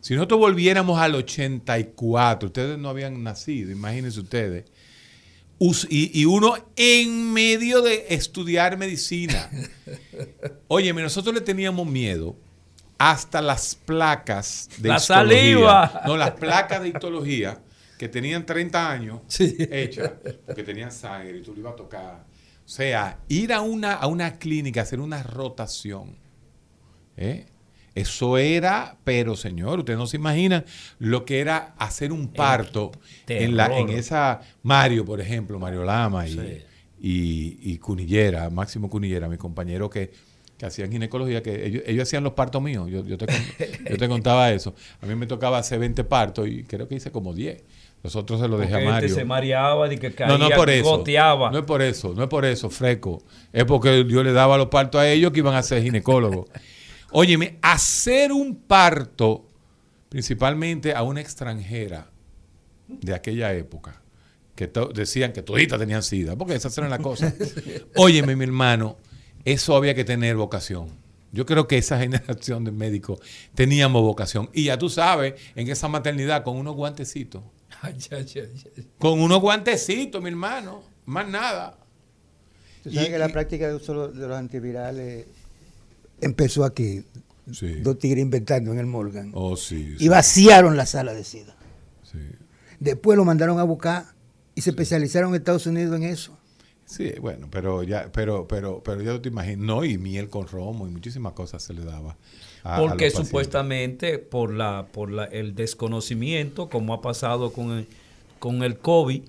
[0.00, 4.64] Si nosotros volviéramos al 84, ustedes no habían nacido, imagínense ustedes.
[5.60, 9.50] Y, y uno en medio de estudiar medicina.
[10.68, 12.34] Óyeme, nosotros le teníamos miedo
[12.96, 15.36] hasta las placas de La histología.
[15.36, 16.02] saliva.
[16.06, 17.60] No, las placas de histología
[17.98, 20.12] que tenían 30 años hechas,
[20.46, 22.24] porque tenían sangre y tú le ibas a tocar.
[22.64, 26.16] O sea, ir a una, a una clínica, hacer una rotación.
[27.16, 27.46] ¿eh?
[27.94, 30.64] Eso era, pero señor, ustedes no se imaginan
[30.98, 32.92] lo que era hacer un parto
[33.26, 36.38] en, la, en esa Mario, por ejemplo, Mario Lama y, Sí.
[37.00, 40.12] y, y Cunillera, Máximo Cunillera, mi compañero que,
[40.56, 43.26] que hacían ginecología, que ellos, ellos hacían los partos míos, yo, yo, te,
[43.90, 44.74] yo te contaba eso.
[45.02, 47.62] A mí me tocaba hacer 20 partos y creo que hice como 10.
[48.02, 49.14] Los otros se los dejé a Porque este Mario.
[49.14, 50.84] se mareaba y que caía, No, por eso.
[50.98, 51.50] goteaba.
[51.50, 53.22] No es por eso, no es por eso, freco.
[53.52, 56.46] Es porque yo le daba los partos a ellos que iban a ser ginecólogos.
[57.12, 59.46] Óyeme, hacer un parto,
[60.08, 62.10] principalmente a una extranjera
[62.88, 64.00] de aquella época,
[64.54, 67.34] que to- decían que toditas tenían sida, porque esas eran las cosas.
[67.96, 68.96] Óyeme, mi hermano,
[69.44, 70.88] eso había que tener vocación.
[71.32, 73.20] Yo creo que esa generación de médicos
[73.54, 74.50] teníamos vocación.
[74.52, 77.42] Y ya tú sabes, en esa maternidad, con unos guantecitos.
[78.98, 80.82] Con unos guantecitos, mi hermano.
[81.06, 81.78] Más nada.
[82.82, 85.26] Tú sabes Y- que la y- práctica de uso de los antivirales
[86.20, 87.04] empezó aquí.
[87.52, 87.80] Sí.
[87.80, 89.32] Dos tigres inventando en el Morgan.
[89.34, 89.96] Oh, sí.
[89.98, 91.56] sí, Y vaciaron la sala de SIDA.
[92.04, 92.18] sí.
[92.78, 94.06] Después lo mandaron a buscar
[94.54, 96.36] y se especializaron en Estados Unidos en eso.
[96.86, 100.88] Sí, bueno, pero ya, pero, pero, pero ya te imaginas, no, y miel con romo
[100.88, 102.16] y muchísimas cosas se le daba.
[102.64, 107.70] a- a los Porque supuestamente por la por la, el desconocimiento, como ha pasado con
[107.72, 107.86] el,
[108.38, 109.22] con el COVID,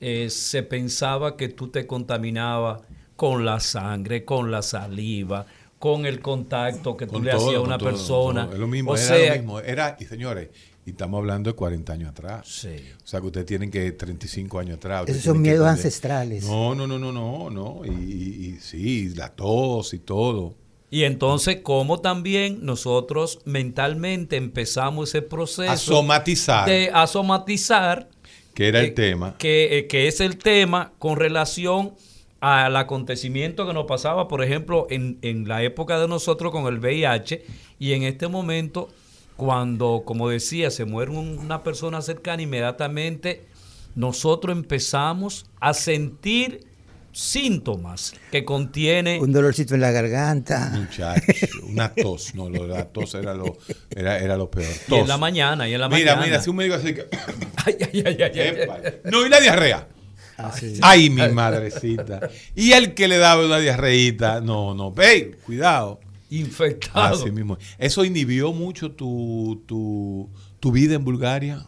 [0.00, 2.82] eh, se pensaba que tú te contaminabas
[3.16, 5.46] con la sangre, con la saliva,
[5.84, 8.44] con el contacto que tú Con le todo, hacías a una todo, persona.
[8.46, 8.54] todo.
[8.54, 9.60] Es lo mismo, o era sea, lo mismo.
[9.60, 10.48] Era, y señores,
[10.86, 12.48] y estamos hablando de 40 años atrás.
[12.48, 12.74] Sí.
[13.04, 15.04] O sea que ustedes tienen que 35 años atrás.
[15.06, 16.46] Esos son miedos ancestrales.
[16.46, 17.82] No, no, no, no, no, no.
[17.84, 20.54] Y, y- y sí, la tos y todo.
[20.88, 26.66] Y entonces, como también nosotros mentalmente empezamos ese proceso A somatizar.
[26.66, 28.08] de asomatizar
[28.54, 29.36] Que era el tema.
[29.36, 31.92] Que, eh, que es el tema con relación
[32.44, 36.78] al acontecimiento que nos pasaba, por ejemplo, en, en la época de nosotros con el
[36.78, 37.44] VIH
[37.78, 38.88] y en este momento
[39.36, 43.44] cuando, como decía, se muere un- una persona cercana, inmediatamente
[43.94, 46.66] nosotros empezamos a sentir
[47.12, 50.70] síntomas que contiene Un dolorcito en la garganta.
[50.74, 51.22] Muchacho,
[51.68, 52.34] una tos.
[52.34, 53.56] No, lo la tos era lo,
[53.94, 54.66] era, era lo peor.
[54.88, 56.26] y en la mañana, y en la mira, mañana.
[56.26, 57.06] mira, si un médico así que.
[57.66, 58.78] Ay, ay, ay, ay, ay, Epa.
[58.84, 58.92] ay.
[59.10, 59.88] No, y la diarrea.
[60.82, 62.28] Ay, mi madrecita.
[62.54, 66.00] Y el que le daba una diarreíta, no, no, ve, cuidado.
[66.30, 67.14] Infectado.
[67.14, 67.58] Así mismo.
[67.78, 71.66] ¿Eso inhibió mucho tu, tu, tu vida en Bulgaria?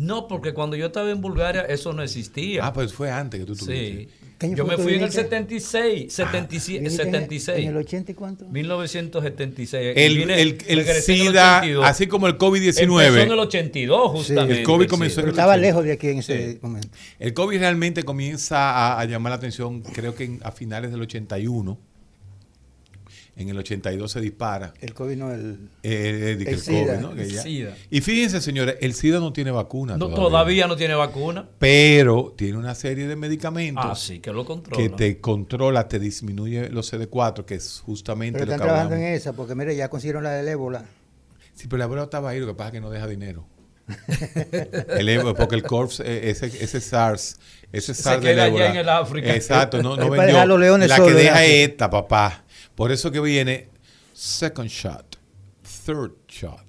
[0.00, 2.64] No, porque cuando yo estaba en Bulgaria eso no existía.
[2.64, 3.98] Ah, pues fue antes que tú tuviste.
[4.04, 4.08] sí.
[4.38, 5.20] ¿Qué año Yo me fui en el viniste?
[5.22, 7.58] 76, 77, ¿Viniste en- 76.
[7.58, 8.46] ¿En el 80 y cuánto?
[8.48, 9.92] 1976.
[9.96, 11.84] El, Vine- el, el SIDA, 82.
[11.84, 14.58] así como el Empezó en el COVID-19, 82, justamente.
[14.60, 14.88] el COVID sí.
[14.88, 15.66] comenzó en el estaba 80.
[15.66, 16.58] lejos de aquí en ese Sí.
[16.62, 16.88] momento.
[17.18, 21.02] el COVID realmente comienza a, a llamar la atención, creo que en- a finales del
[21.02, 21.78] 81.
[23.40, 24.74] En el 82 se dispara.
[24.82, 25.58] El COVID no, el...
[25.82, 26.94] Eh, de que El el SIDA.
[26.96, 27.14] COVID, ¿no?
[27.14, 27.74] Que ya- SIDA.
[27.90, 29.94] Y fíjense, señores, el SIDA no tiene vacuna.
[29.96, 30.28] No, todavía.
[30.28, 31.48] todavía no tiene vacuna.
[31.58, 34.76] Pero tiene una serie de medicamentos Ah, sí, que lo controla.
[34.82, 38.96] que te controla, te disminuye los CD4, que es justamente Pero lo están que trabajando
[38.96, 40.84] en esa, porque mire, ya consiguieron la del ébola.
[41.54, 43.46] Sí, pero el abuelo estaba ahí, lo que pasa es que no deja dinero.
[44.98, 47.38] El ébola, porque el Corps, eh, ese, ese SARS,
[47.72, 49.34] ese Se SARS del queda allá ébola, en el África.
[49.34, 50.46] Exacto, no, no vendió.
[50.46, 52.44] los leones La que deja esta, papá.
[52.80, 53.68] Por eso que viene
[54.14, 55.18] second shot,
[55.84, 56.64] third shot,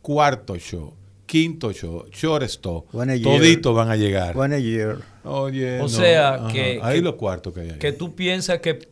[0.00, 0.94] cuarto show,
[1.26, 4.34] quinto show, shortstop, toditos van a llegar.
[4.34, 5.00] One a year.
[5.24, 6.48] Oye, O no, sea, ajá.
[6.54, 7.78] que- Ahí que- los cuartos que hay ahí.
[7.78, 8.88] Que tú piensas que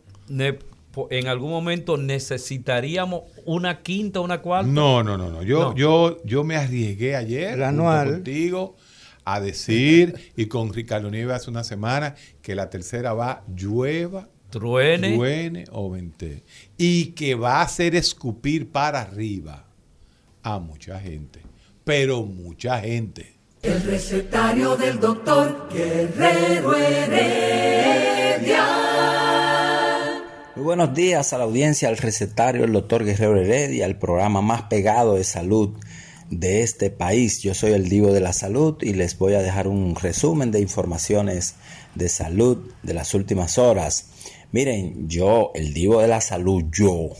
[1.08, 4.70] en algún momento necesitaríamos una quinta, una cuarta.
[4.70, 5.42] No, no, no, no.
[5.42, 5.74] Yo, No.
[5.74, 8.10] yo, yo me arriesgué ayer El anual.
[8.16, 8.76] contigo
[9.24, 15.16] a decir y con Ricardo Nieves hace una semana que la tercera va llueva, Truene.
[15.16, 16.42] truene o vente.
[16.76, 19.64] Y que va a hacer escupir para arriba
[20.42, 21.40] a mucha gente.
[21.84, 23.34] Pero mucha gente.
[23.62, 28.66] El recetario del doctor Guerrero Heredia.
[30.56, 34.62] Muy buenos días a la audiencia, al recetario, el doctor Guerrero Heredia, el programa más
[34.62, 35.76] pegado de salud
[36.30, 37.40] de este país.
[37.42, 40.60] Yo soy el Divo de la Salud y les voy a dejar un resumen de
[40.60, 41.56] informaciones
[41.94, 44.06] de salud de las últimas horas.
[44.52, 47.10] Miren, yo, el Divo de la Salud, yo,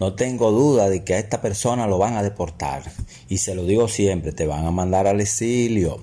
[0.00, 2.82] no tengo duda de que a esta persona lo van a deportar.
[3.28, 6.00] Y se lo digo siempre, te van a mandar al exilio.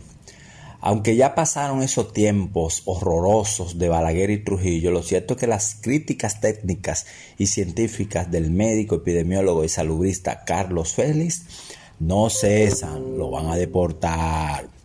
[0.79, 5.75] Aunque ya pasaron esos tiempos horrorosos de Balaguer y Trujillo, lo cierto es que las
[5.81, 7.05] críticas técnicas
[7.37, 11.43] y científicas del médico, epidemiólogo y salubrista Carlos Félix
[11.99, 14.78] no cesan, lo van a deportar.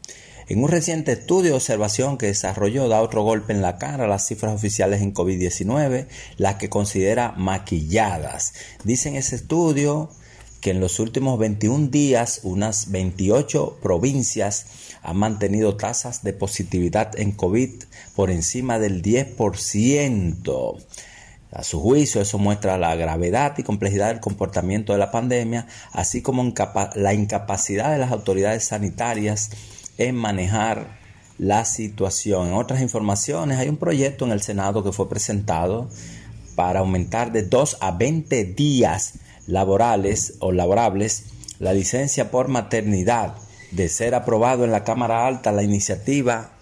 [0.46, 4.08] En un reciente estudio de observación que desarrolló da otro golpe en la cara a
[4.08, 8.52] las cifras oficiales en COVID-19, las que considera maquilladas.
[8.84, 10.10] Dicen ese estudio
[10.60, 14.66] que en los últimos 21 días unas 28 provincias
[15.02, 17.70] han mantenido tasas de positividad en COVID
[18.14, 20.84] por encima del 10%.
[21.52, 26.20] A su juicio, eso muestra la gravedad y complejidad del comportamiento de la pandemia, así
[26.20, 26.52] como
[26.96, 29.50] la incapacidad de las autoridades sanitarias
[29.98, 30.98] en manejar
[31.38, 32.48] la situación.
[32.48, 35.88] En otras informaciones, hay un proyecto en el Senado que fue presentado
[36.54, 39.14] para aumentar de 2 a 20 días
[39.46, 41.24] laborales o laborables
[41.58, 43.34] la licencia por maternidad.
[43.70, 46.52] De ser aprobado en la Cámara Alta, la iniciativa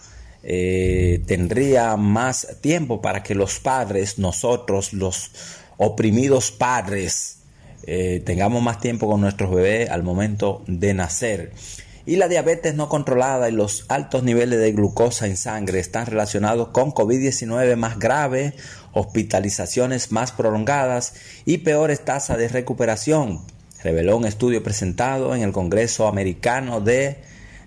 [0.43, 5.31] eh, tendría más tiempo para que los padres, nosotros, los
[5.77, 7.39] oprimidos padres,
[7.85, 11.53] eh, tengamos más tiempo con nuestros bebés al momento de nacer.
[12.05, 16.69] Y la diabetes no controlada y los altos niveles de glucosa en sangre están relacionados
[16.69, 18.55] con COVID-19 más grave,
[18.93, 23.43] hospitalizaciones más prolongadas y peores tasas de recuperación,
[23.85, 27.19] reveló un estudio presentado en el Congreso Americano de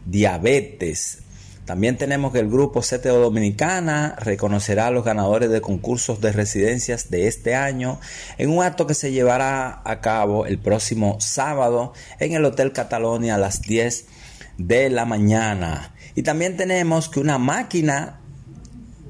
[0.06, 1.20] Diabetes.
[1.64, 7.10] También tenemos que el grupo CTO Dominicana reconocerá a los ganadores de concursos de residencias
[7.10, 8.00] de este año
[8.38, 13.36] en un acto que se llevará a cabo el próximo sábado en el Hotel Catalonia
[13.36, 14.15] a las 10
[14.58, 15.94] de la mañana.
[16.16, 18.20] Y también tenemos que una máquina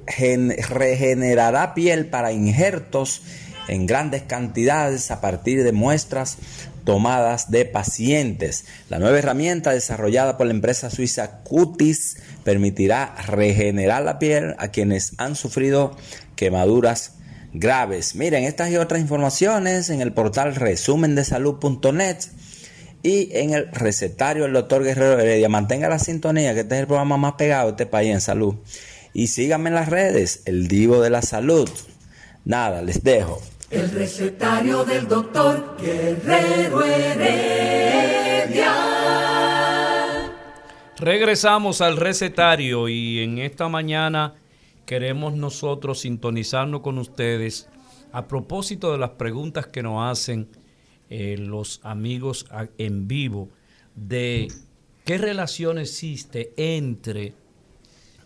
[0.08, 3.21] gen- regenerará piel para injertos
[3.67, 6.38] en grandes cantidades a partir de muestras
[6.84, 8.65] tomadas de pacientes.
[8.89, 15.13] La nueva herramienta desarrollada por la empresa suiza Cutis permitirá regenerar la piel a quienes
[15.17, 15.97] han sufrido
[16.36, 17.13] quemaduras
[17.53, 18.13] graves.
[18.15, 22.17] Miren, estas y otras informaciones en el portal resumendesalud.net
[23.05, 25.47] y en el recetario del doctor Guerrero Heredia.
[25.47, 28.55] Mantenga la sintonía, que este es el programa más pegado de este país en salud.
[29.13, 31.69] Y síganme en las redes, el Divo de la Salud.
[32.45, 33.39] Nada, les dejo.
[33.69, 38.73] El recetario del doctor Guerrero Heredia.
[40.97, 44.33] Regresamos al recetario y en esta mañana
[44.87, 47.69] queremos nosotros sintonizarnos con ustedes
[48.11, 50.49] a propósito de las preguntas que nos hacen
[51.09, 53.49] eh, los amigos en vivo
[53.95, 54.47] de
[55.03, 57.33] qué relación existe entre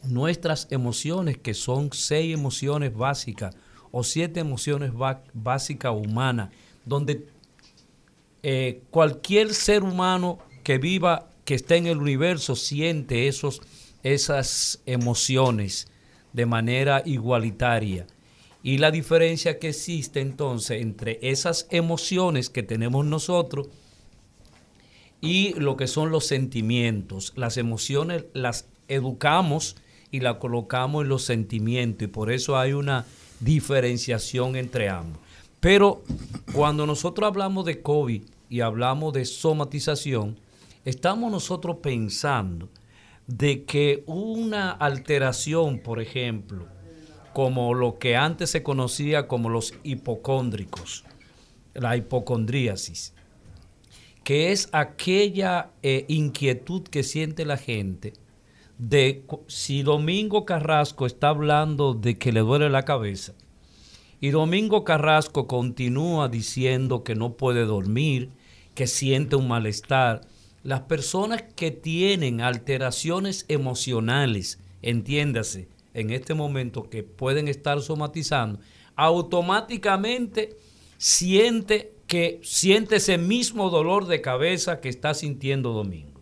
[0.04, 3.56] nuestras emociones, que son seis emociones básicas
[3.92, 4.92] o siete emociones
[5.34, 6.50] básicas humanas,
[6.86, 7.28] donde
[8.44, 13.62] eh, cualquier ser humano que viva, que esté en el universo, siente esos,
[14.04, 15.88] esas emociones
[16.32, 18.08] de manera igualitaria.
[18.62, 23.70] Y la diferencia que existe entonces entre esas emociones que tenemos nosotros
[25.22, 27.34] y lo que son los sentimientos.
[27.36, 29.78] Las emociones las educamos
[30.12, 33.06] y las colocamos en los sentimientos y por eso hay una
[33.40, 35.22] diferenciación entre ambos.
[35.60, 36.04] Pero
[36.54, 40.38] cuando nosotros hablamos de COVID y hablamos de somatización,
[40.86, 42.70] estamos nosotros pensando
[43.28, 46.66] de que una alteración, por ejemplo,
[47.40, 51.06] como lo que antes se conocía como los hipocóndricos,
[51.74, 53.14] la hipocondríasis,
[54.26, 58.12] que es aquella eh, inquietud que siente la gente
[58.78, 63.36] de si Domingo Carrasco está hablando de que le duele la cabeza
[64.20, 68.32] y Domingo Carrasco continúa diciendo que no puede dormir,
[68.76, 70.28] que siente un malestar.
[70.62, 78.60] Las personas que tienen alteraciones emocionales, entiéndase, en este momento que pueden estar somatizando,
[78.96, 80.58] automáticamente
[80.98, 86.22] siente que siente ese mismo dolor de cabeza que está sintiendo Domingo.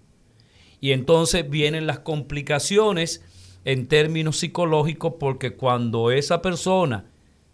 [0.82, 3.24] Y entonces vienen las complicaciones
[3.64, 7.06] en términos psicológicos porque cuando esa persona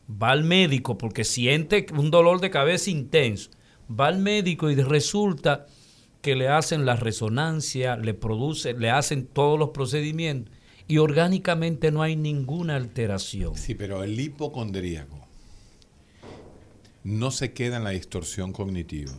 [0.10, 3.52] va al médico porque siente un dolor de cabeza intenso,
[3.90, 5.68] va al médico y resulta
[6.22, 10.54] que le hacen la resonancia, le produce, le hacen todos los procedimientos
[10.88, 13.56] y orgánicamente no hay ninguna alteración.
[13.56, 15.28] Sí, pero el hipocondríaco
[17.04, 19.14] no se queda en la distorsión cognitiva,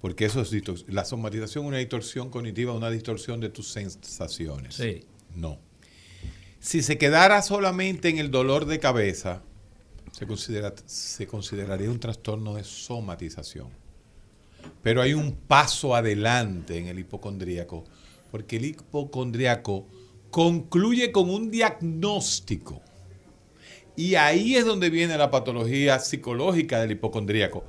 [0.00, 0.52] porque eso es
[0.88, 4.74] la somatización es una distorsión cognitiva, una distorsión de tus sensaciones.
[4.74, 5.04] Sí.
[5.34, 5.58] No.
[6.60, 9.42] Si se quedara solamente en el dolor de cabeza,
[10.12, 13.68] se, considera, se consideraría un trastorno de somatización.
[14.82, 17.84] Pero hay un paso adelante en el hipocondríaco,
[18.30, 19.86] porque el hipocondríaco
[20.32, 22.80] concluye con un diagnóstico.
[23.94, 27.64] Y ahí es donde viene la patología psicológica del hipocondríaco.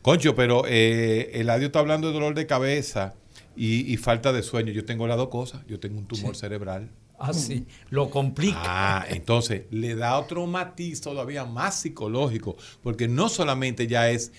[0.00, 3.14] Concho, pero eh, Eladio está hablando de dolor de cabeza
[3.54, 4.72] y, y falta de sueño.
[4.72, 5.60] Yo tengo las dos cosas.
[5.68, 6.90] Yo tengo un tumor cerebral.
[7.18, 8.62] Así, lo complica.
[8.62, 14.32] Ah, entonces le da otro matiz todavía más psicológico, porque no solamente ya es,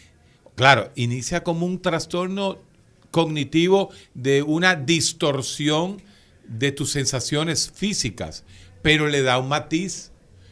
[0.55, 2.57] claro, inicia como un trastorno
[3.11, 6.01] cognitivo de una distorsión
[6.49, 8.43] de tus sensaciones físicas,
[8.81, 10.11] pero le da un matiz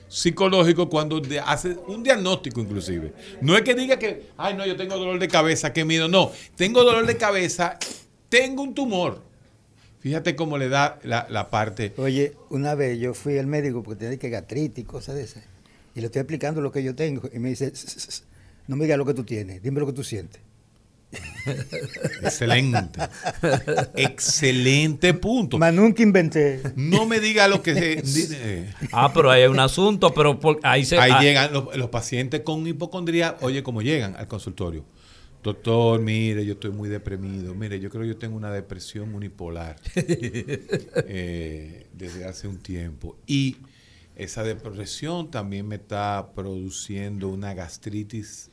[0.10, 3.14] psicológico cuando hace un diagnóstico inclusive.
[3.42, 6.32] No es que diga que, ay no, yo tengo dolor de cabeza, qué miedo, no,
[6.56, 7.78] tengo dolor de cabeza,
[8.30, 9.22] tengo un tumor.
[10.00, 11.94] Fíjate cómo le da la, la parte...
[11.98, 15.44] Oye, una vez yo fui al médico porque tenía que gastritis y cosas de esas.
[15.96, 17.28] Y le estoy explicando lo que yo tengo.
[17.34, 18.24] Y me dice, "S- s- s-
[18.68, 20.40] no me digas lo que tú tienes, dime lo que tú sientes.
[22.22, 23.00] Excelente.
[23.96, 25.58] Excelente punto.
[25.58, 26.62] Más nunca inventé.
[26.76, 28.74] No me diga lo que se dice.
[28.92, 30.98] Ah, pero ahí hay un asunto, pero por- ahí se...
[30.98, 34.84] Ahí ah, llegan los, los pacientes con hipocondría, oye, cómo llegan al consultorio.
[35.44, 37.56] Doctor, mire, yo estoy muy deprimido.
[37.56, 43.18] Mire, yo creo que yo tengo una depresión unipolar eh, desde hace un tiempo.
[43.26, 43.58] Y
[44.16, 48.50] esa depresión también me está produciendo una gastritis.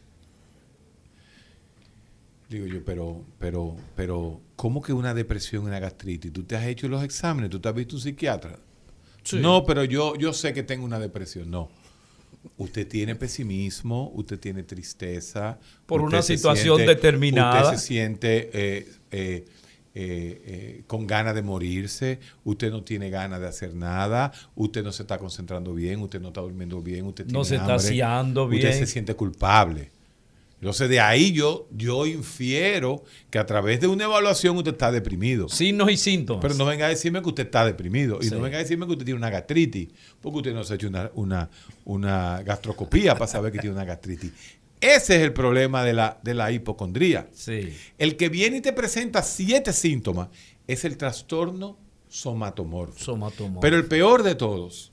[2.55, 6.33] Digo yo, pero, pero, pero, ¿cómo que una depresión una gastritis?
[6.33, 7.51] ¿Tú te has hecho los exámenes?
[7.51, 8.61] ¿Tú te has visto un psiquiatra?
[9.25, 9.41] Sí.
[9.41, 11.51] No, pero yo, yo sé que tengo una depresión.
[11.51, 11.69] No.
[12.57, 15.59] Usted tiene pesimismo, usted tiene tristeza.
[15.85, 17.65] Por usted una se situación determinada.
[17.65, 19.45] Usted se siente eh, eh,
[19.97, 24.91] eh, eh, con ganas de morirse, usted no tiene ganas de hacer nada, usted no
[24.91, 27.75] se está concentrando bien, usted no está durmiendo bien, usted No tiene se está
[28.17, 28.73] hambre, Usted bien.
[28.73, 29.91] se siente culpable.
[30.65, 35.47] Entonces de ahí yo, yo infiero que a través de una evaluación usted está deprimido.
[35.51, 36.41] Signos y síntomas.
[36.41, 38.19] Pero no venga a decirme que usted está deprimido.
[38.23, 38.31] Y Sí.
[38.31, 39.89] no venga a decirme que usted tiene una gastritis.
[40.23, 41.51] Porque usted no se ha hecho una, una,
[41.85, 44.33] una gastroscopía para saber que tiene una gastritis.
[44.81, 47.29] Ese es el problema de la, de la hipocondría.
[47.35, 47.77] Sí.
[47.99, 50.29] El que viene y te presenta siete síntomas
[50.67, 52.99] es el trastorno somatomorfo.
[52.99, 53.61] Somatomorfo.
[53.61, 54.93] Pero el peor de todos,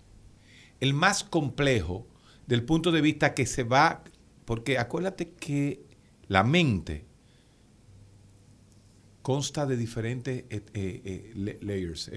[0.82, 2.06] el más complejo
[2.46, 4.04] del punto de vista que se va,
[4.52, 5.80] porque acuérdate que
[6.28, 7.06] la mente
[9.22, 12.12] consta de diferentes eh, eh, eh, layers,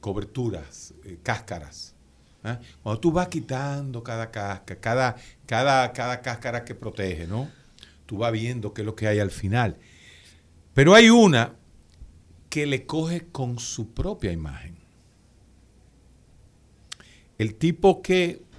[0.00, 0.92] coberturas,
[1.22, 1.94] cáscaras.
[2.82, 5.14] Cuando tú vas quitando cada cáscara, cada,
[5.46, 7.48] cada, cada cáscara que protege, ¿no?
[8.06, 9.76] Tú vas viendo qué es lo que hay al final.
[10.74, 11.54] Pero hay una
[12.48, 14.74] que le coge con su propia imagen.
[17.38, 18.49] El tipo que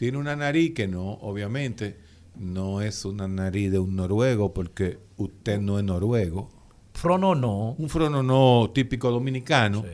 [0.00, 1.98] tiene una nariz que no, obviamente,
[2.34, 6.48] no es una nariz de un noruego, porque usted no es noruego.
[6.94, 7.72] Frono no.
[7.72, 9.84] Un frononó típico dominicano.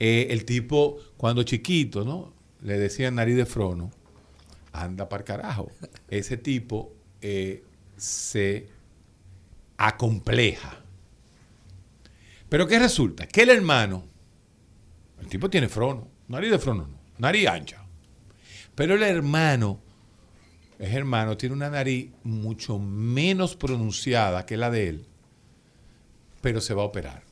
[0.00, 2.32] Eh, el tipo, cuando chiquito, ¿no?
[2.62, 3.92] Le decían nariz de frono,
[4.72, 5.70] anda para carajo.
[6.10, 7.62] Ese tipo eh,
[7.96, 8.66] se
[9.76, 10.80] acompleja.
[12.48, 13.28] Pero ¿qué resulta?
[13.28, 14.02] Que el hermano,
[15.20, 17.87] el tipo tiene frono, nariz de frono, no, nariz ancha.
[18.78, 19.80] Pero el hermano,
[20.78, 25.06] es hermano, tiene una nariz mucho menos pronunciada que la de él,
[26.40, 27.24] pero se va a operar.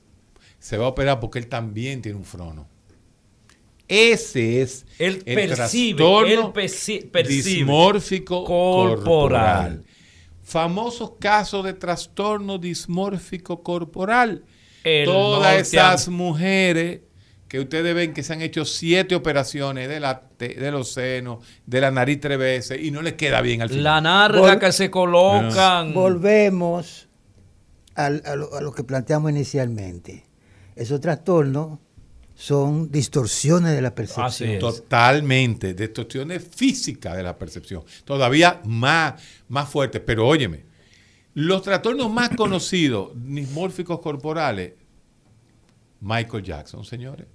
[0.59, 2.67] Se va a operar porque él también tiene un frono.
[3.87, 7.23] Ese es el percibe, trastorno percibe.
[7.29, 9.05] dismórfico Corporal.
[9.05, 9.85] corporal.
[10.43, 14.43] Famosos casos de trastorno dismórfico corporal.
[14.83, 17.03] El Todas esas mujeres
[17.49, 21.81] que ustedes ven que se han hecho siete operaciones de, la, de los senos, de
[21.81, 23.85] la nariz tres veces y no les queda bien al final.
[23.85, 25.95] La narga Vol- que se colocan.
[25.95, 27.09] Volvemos
[27.95, 30.25] a, lo, a lo que planteamos inicialmente.
[30.75, 31.79] Esos trastornos
[32.35, 34.27] son distorsiones de la percepción.
[34.27, 34.59] Así es.
[34.59, 37.83] Totalmente, distorsiones físicas de la percepción.
[38.05, 40.03] Todavía más, más fuertes.
[40.05, 40.65] Pero óyeme,
[41.33, 44.73] los trastornos más conocidos, dismórficos corporales,
[46.01, 47.27] Michael Jackson, señores.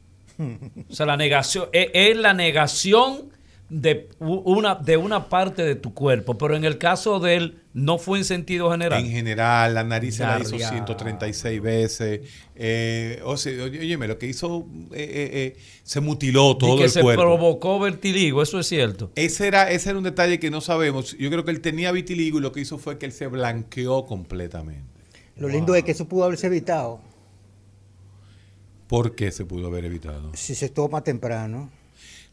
[0.90, 3.30] O sea, la negación es, es la negación
[3.70, 7.98] de una de una parte de tu cuerpo, pero en el caso de él no
[7.98, 9.00] fue en sentido general.
[9.02, 10.76] En general, la nariz se la hizo Diablo.
[10.78, 12.20] 136 veces.
[12.56, 16.78] Eh, o sea, oye- óyeme, lo que hizo, eh, eh, eh, se mutiló y todo
[16.80, 17.22] que el se cuerpo.
[17.22, 19.10] provocó vertigo, eso es cierto.
[19.16, 21.16] Ese era, ese era un detalle que no sabemos.
[21.18, 24.06] Yo creo que él tenía vitiligo y lo que hizo fue que él se blanqueó
[24.06, 24.84] completamente.
[25.38, 27.00] Lo lindo es que eso pudo haberse evitado
[28.92, 30.32] ¿Por qué se pudo haber evitado?
[30.36, 31.70] si se toma temprano.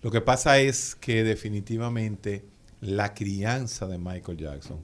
[0.02, 2.44] Lo que pasa es que definitivamente
[2.80, 4.78] la crianza de Michael Jackson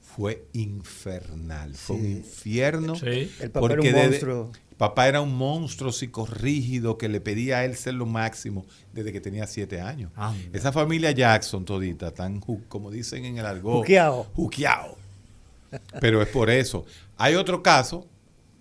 [0.00, 1.74] fue infernal.
[1.74, 2.96] Fue un infierno.
[2.96, 3.30] Sí.
[3.40, 4.52] El papá era un desde- monstruo.
[4.76, 9.20] papá era un monstruo psicorrígido que le pedía a él ser lo máximo desde que
[9.20, 10.10] tenía siete años.
[10.16, 10.58] Anda.
[10.58, 13.76] Esa familia Jackson todita, tan como dicen en el argot.
[13.76, 14.24] Juqueao.
[14.34, 14.96] juqueao.
[16.00, 16.84] Pero es por eso.
[17.16, 18.06] Hay otro caso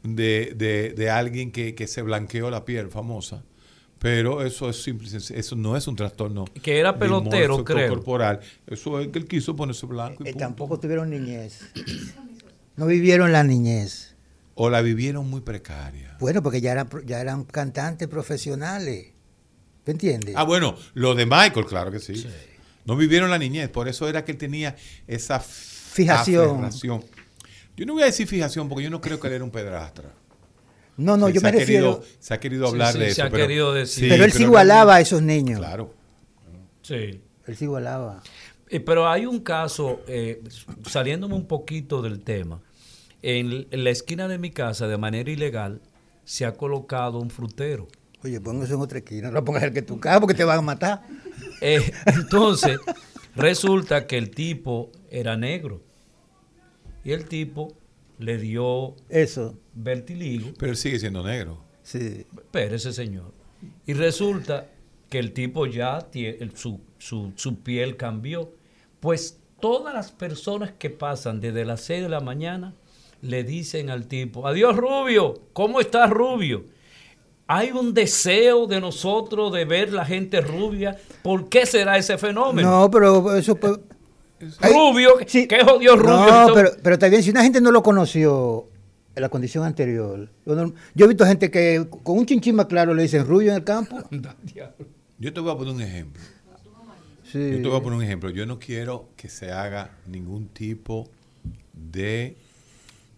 [0.04, 3.44] de, de- de alguien que, que se blanqueó la piel famosa.
[4.00, 5.38] Pero eso es simple, y sencillo.
[5.40, 6.46] eso no es un trastorno.
[6.64, 7.90] Que era pelotero, creo.
[7.90, 8.40] corporal.
[8.66, 10.24] Eso es que él quiso ponerse blanco.
[10.26, 11.60] Y Eh, tampoco tuvieron niñez.
[12.78, 14.16] No vivieron la niñez.
[14.56, 16.16] O la vivieron muy precaria.
[16.20, 19.08] Bueno, porque ya eran, pro- ya eran cantantes profesionales.
[19.84, 20.36] ¿Te entiendes?
[20.38, 22.26] Ah, bueno, lo de Michael, claro que sí.
[22.86, 24.76] No vivieron la niñez, por eso era que él tenía
[25.08, 26.52] esa Fijación.
[26.56, 27.04] aferración.
[27.80, 30.12] Yo no voy a decir fijación porque yo no creo que él era un pedrastra.
[30.98, 32.00] no, no, Sí, yo me refiero.
[32.02, 33.24] Querido, se ha querido Sí, hablar sí, de se eso.
[33.24, 34.10] ha pero, querido decir.
[34.10, 35.60] pero él se igualaba a esos niños.
[35.60, 35.94] Claro.
[36.82, 37.22] Sí.
[37.48, 38.22] Él se igualaba.
[38.70, 40.44] Eh, Pero hay un caso, eh,
[40.86, 42.62] saliéndome un poquito del tema,
[43.22, 45.82] en, en la esquina de mi casa, de manera ilegal,
[46.26, 47.88] se ha colocado un frutero.
[48.24, 49.30] Oye, pon eso en otra esquina.
[49.30, 51.02] No lo pongas el que tu casa porque te van a matar.
[51.62, 52.78] Eh, entonces,
[53.36, 55.82] resulta que el tipo era negro.
[57.04, 57.74] Y el tipo
[58.18, 59.58] le dio Eso.
[59.74, 60.50] vertiligo.
[60.58, 61.64] Pero él sigue siendo negro.
[61.84, 62.26] Sí.
[62.38, 63.32] Espérese, señor.
[63.86, 64.68] Y resulta
[65.10, 68.54] que el tipo ya tiene, su, su, su piel cambió.
[69.00, 72.76] Pues todas las personas que pasan desde las 6 de la mañana
[73.22, 76.66] le dicen al tipo, adiós Rubio, ¿cómo estás Rubio?
[77.48, 80.98] Hay un deseo de nosotros de ver la gente rubia.
[81.24, 82.70] ¿Por qué será ese fenómeno?
[82.82, 83.58] No, pero eso.
[84.62, 85.48] Rubio, sí.
[85.48, 86.48] ¿qué jodió Rubio?
[86.48, 88.70] No, pero, pero también, si una gente no lo conoció
[89.16, 90.30] en la condición anterior.
[90.46, 93.52] Yo, no- yo he visto gente que con un chinchín más claro le dicen rubio
[93.52, 93.98] en el campo.
[95.22, 96.22] Yo te voy a poner un ejemplo.
[97.30, 97.38] Sí.
[97.52, 98.30] Yo te voy a poner un ejemplo.
[98.30, 101.10] Yo no quiero que se haga ningún tipo
[101.74, 102.38] de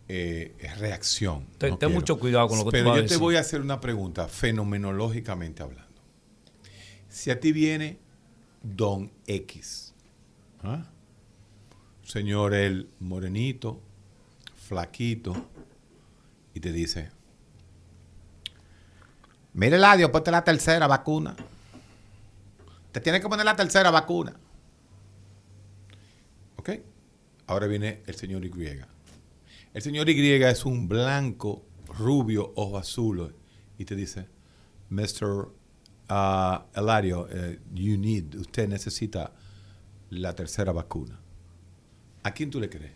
[0.10, 1.46] eh, reacción.
[1.60, 2.00] Ten- No ten quiero.
[2.02, 3.20] mucho cuidado con lo que tú Pero vas a yo te decir.
[3.20, 5.92] voy a hacer una pregunta, fenomenológicamente hablando.
[7.08, 8.00] Si a ti viene
[8.64, 9.94] Don X,
[10.64, 10.84] ¿ah?
[12.04, 13.82] Señor el morenito,
[14.56, 15.50] flaquito,
[16.54, 17.10] y te dice,
[19.54, 21.36] mire Ladio, ponte la tercera vacuna.
[22.92, 24.36] Te tienes que poner la tercera vacuna.
[26.58, 26.72] ¿Ok?
[27.48, 28.52] Ahora viene el señor Y.
[29.74, 33.34] El señor Y es un blanco, rubio, ojo azul,
[33.78, 34.28] y te dice,
[34.90, 35.50] Mr.
[36.10, 39.32] Uh, Eladio, uh, you need, usted necesita
[40.10, 41.21] la tercera vacuna.
[42.24, 42.92] ¿A quién tú le crees?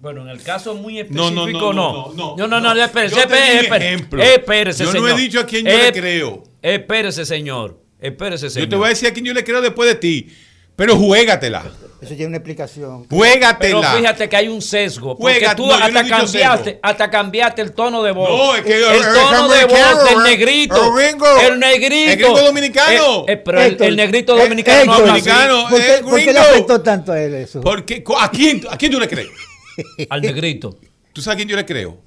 [0.00, 1.72] Bueno, en el caso muy específico, no, no, no.
[1.72, 2.74] no, no, no, no, no.
[2.74, 5.10] no, espérese, Yo espérese, espérese, no señor.
[5.10, 6.42] he dicho a quién yo le creo.
[6.62, 7.82] Espérese, señor.
[8.00, 8.66] Espérese, señor.
[8.66, 10.28] Yo te voy a decir a quién yo le creo después de ti.
[10.76, 11.64] Pero juégatela.
[12.00, 13.04] Eso tiene una explicación.
[13.06, 13.92] Pero Juégatela.
[13.94, 15.18] fíjate que hay un sesgo.
[15.18, 18.30] Porque Juega- tú no, no hasta dicho cambiaste, hasta cambiaste el tono de voz.
[18.30, 20.22] No, es que el es tono de voz del ¿eh?
[20.30, 20.82] negrito.
[20.82, 21.26] El gringo.
[21.42, 22.10] El negrito.
[22.10, 23.24] El gringo dominicano.
[23.28, 25.28] Eh, eh, pero el, el negrito eh, dominicano no habla así.
[25.28, 25.68] dominicano.
[25.68, 27.60] ¿Por qué, Eh, por qué le afectó tanto a él eso?
[27.60, 28.02] ¿Por qué?
[28.18, 29.28] ¿A quién, ¿A quién tú le crees?
[30.08, 30.78] Al negrito.
[31.12, 31.98] ¿Tú sabes a quién yo le creo?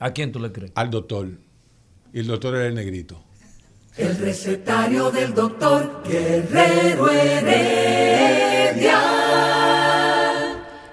[0.00, 0.72] ¿A quién tú le crees?
[0.74, 1.28] Al doctor.
[2.12, 3.24] Y el doctor era el negrito.
[3.98, 9.02] El recetario del doctor Guerrero Heredia.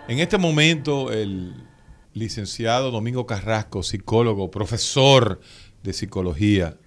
[0.08, 1.54] En este momento, el
[2.14, 5.40] licenciado Domingo Carrasco, psicólogo, profesor
[5.84, 6.80] de psicología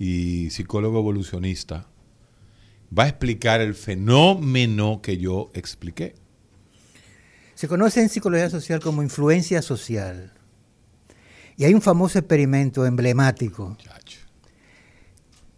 [0.00, 1.86] y psicólogo evolucionista,
[2.96, 6.16] va a explicar el fenómeno que yo expliqué.
[7.54, 10.32] Se conoce en psicología social como influencia social.
[11.56, 14.21] Y hay un famoso experimento emblemático Chacho.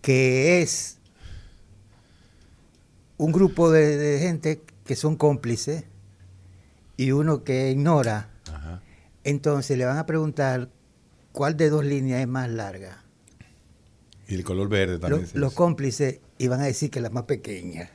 [0.04, 0.98] Que es
[3.16, 5.84] un grupo de, de gente que son cómplices
[6.98, 8.28] y uno que ignora.
[8.52, 8.82] Ajá.
[9.24, 10.68] Entonces le van a preguntar
[11.32, 13.02] cuál de dos líneas es más larga.
[14.28, 15.26] Y el color verde Lo- también.
[15.32, 17.90] los cómplices y van a decir que la más pequeña.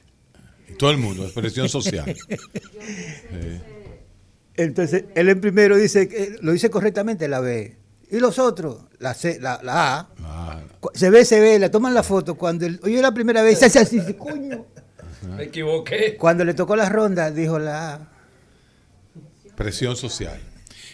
[0.67, 2.15] Y Todo el mundo, expresión social.
[2.27, 3.61] Sí.
[4.55, 7.77] Entonces, él en primero dice, que- lo dice correctamente la B.
[8.11, 10.09] Y los otros, la, C, la, la A.
[10.23, 10.61] Ah,
[10.93, 12.35] Se ve, se ve, le toman la foto.
[12.35, 14.65] Cuando él oye la primera vez, se hace así, dice, coño.
[15.35, 16.15] Me equivoqué.
[16.17, 18.09] Cuando le tocó la ronda, dijo la A.
[19.55, 20.39] presión social.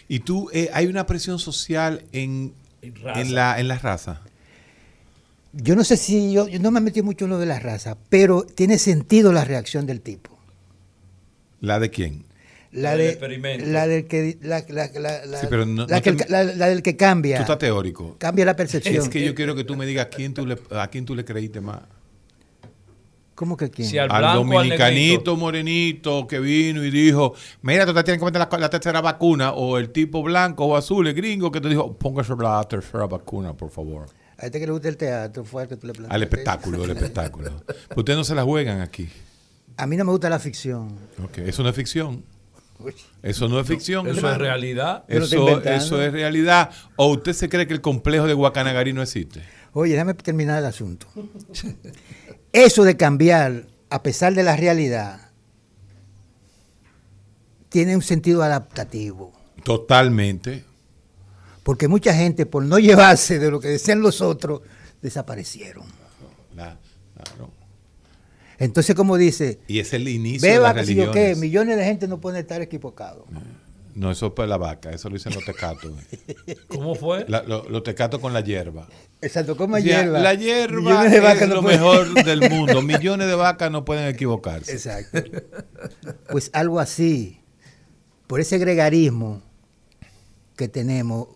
[0.07, 3.21] Y tú, eh, hay una presión social en, En raza.
[3.21, 4.21] en, la, en la raza.
[5.53, 7.95] Yo no sé si yo, yo no me metí mucho en lo de la raza,
[8.09, 10.37] pero tiene sentido la reacción del tipo.
[11.61, 12.24] ¿La de quién?
[12.75, 13.65] La, Del de, experimento.
[13.67, 16.31] la del que la, la- la- la- Sí, pero no- la no que te- el-
[16.31, 17.37] la- la del que cambia.
[17.37, 18.17] Tú estás teórico.
[18.19, 18.95] Cambia la percepción.
[19.03, 21.15] Es que yo quiero que tú me digas a quién tú le, a quién tú
[21.15, 21.81] le creíste más.
[23.33, 23.87] ¿Cómo que quién?
[23.89, 28.19] Si al Al blanco, al dominicanito morenito que vino y dijo, mira, tú te tienes
[28.19, 31.59] que meter la, la tercera vacuna, o el tipo blanco o azul, el gringo, que
[31.59, 34.05] te dijo, póngase la tercera vacuna, por favor.
[34.37, 36.15] A este que le gusta el teatro fue al que tú le planteaste.
[36.15, 37.51] Al espectáculo, al espectáculo.
[37.95, 39.09] Ustedes no se la juegan aquí.
[39.77, 40.89] A mí no me gusta la ficción.
[41.21, 42.23] Ok, Eso no es ficción.
[43.21, 44.07] Eso no es ficción.
[44.07, 45.03] Eso es realidad.
[45.07, 46.69] Eso, eso es realidad.
[46.95, 49.41] ¿O usted se cree que el complejo de Guacanagarí no existe?
[49.73, 51.07] Oye, déjame terminar el asunto.
[52.53, 55.31] Eso de cambiar, a pesar de la realidad,
[57.69, 59.33] tiene un sentido adaptativo.
[59.63, 60.63] Totalmente.
[61.63, 64.61] Porque mucha gente, por no llevarse de lo que decían los otros,
[65.01, 65.85] desaparecieron.
[66.55, 66.77] La-
[67.13, 67.51] claro.
[68.57, 72.07] Entonces, como dice, Y es el inicio beba, de las que qué, millones de gente
[72.07, 73.25] no pueden estar equivocados.
[73.93, 75.91] No, eso es para la vaca, eso lo dicen los tecatos.
[76.67, 77.25] ¿Cómo fue?
[77.29, 78.87] La- lo- los tecatos con la hierba.
[79.21, 80.19] Exacto, como O sea, hierba.
[80.19, 82.81] La hierba Millones de vacas es no lo pueden- mejor del mundo.
[82.81, 84.73] Millones de vacas no pueden equivocarse.
[84.73, 85.21] Exacto.
[86.29, 87.39] Pues algo así,
[88.27, 89.41] por ese gregarismo
[90.57, 91.29] que tenemos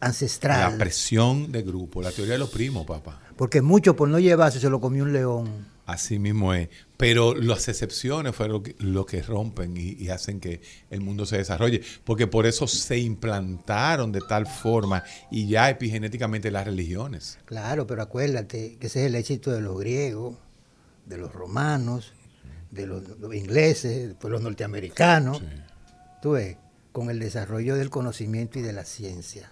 [0.00, 0.72] ancestral.
[0.72, 3.20] La presión de grupo, la teoría de los primos, papá.
[3.36, 5.66] Porque mucho por no llevarse se lo comió un león.
[5.92, 6.68] Así mismo es.
[6.96, 10.60] Pero las excepciones fueron lo que, lo que rompen y, y hacen que
[10.90, 11.82] el mundo se desarrolle.
[12.04, 17.38] Porque por eso se implantaron de tal forma y ya epigenéticamente las religiones.
[17.44, 20.36] Claro, pero acuérdate que ese es el éxito de los griegos,
[21.06, 22.12] de los romanos,
[22.70, 25.42] de los, los ingleses, después los norteamericanos.
[26.22, 26.56] Tú ves,
[26.92, 29.50] con el desarrollo del conocimiento y de la ciencia.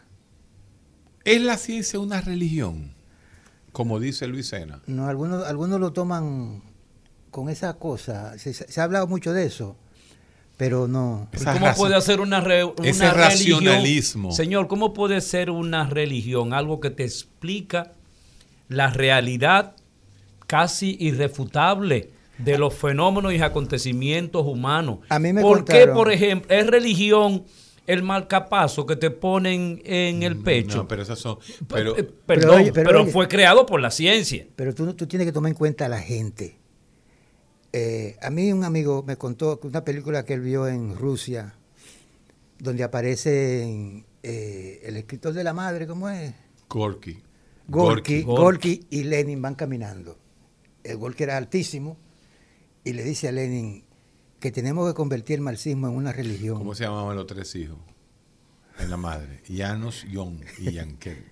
[1.24, 2.97] ¿Es la ciencia una religión?
[3.72, 4.80] Como dice Luis Sena.
[4.86, 6.62] No, algunos, algunos lo toman
[7.30, 8.38] con esa cosa.
[8.38, 9.76] Se, se ha hablado mucho de eso,
[10.56, 11.28] pero no.
[11.32, 13.64] Esa ¿Cómo puede hacer una, re- una ese religión?
[13.64, 14.32] racionalismo.
[14.32, 16.52] Señor, ¿cómo puede ser una religión?
[16.52, 17.92] Algo que te explica
[18.68, 19.74] la realidad
[20.46, 25.00] casi irrefutable de los fenómenos y acontecimientos humanos.
[25.08, 27.44] A mí me ¿Por qué, por ejemplo, es religión
[27.88, 30.78] el marcapazo que te ponen en el pecho?
[30.78, 31.38] No, pero esas son.
[31.66, 33.10] Pero, Eh, Pero Perdón, oye, pero, pero oye.
[33.10, 34.46] fue creado por la ciencia.
[34.54, 36.56] Pero tú, tú tienes que tomar en cuenta a la gente.
[37.72, 41.54] Eh, a mí un amigo me contó que una película que él vio en Rusia,
[42.58, 46.32] donde aparece eh, el escritor de la madre, ¿cómo es?
[46.68, 47.22] Gorky.
[47.68, 50.16] Gorky, Gorky y Lenin van caminando.
[50.84, 51.98] El Gorky era altísimo
[52.84, 53.84] y le dice a Lenin
[54.40, 56.58] que tenemos que convertir el marxismo en una religión.
[56.58, 57.78] ¿Cómo se llamaban los tres hijos?
[58.78, 59.42] En la madre.
[59.52, 61.24] Janos, Yon y Yankel.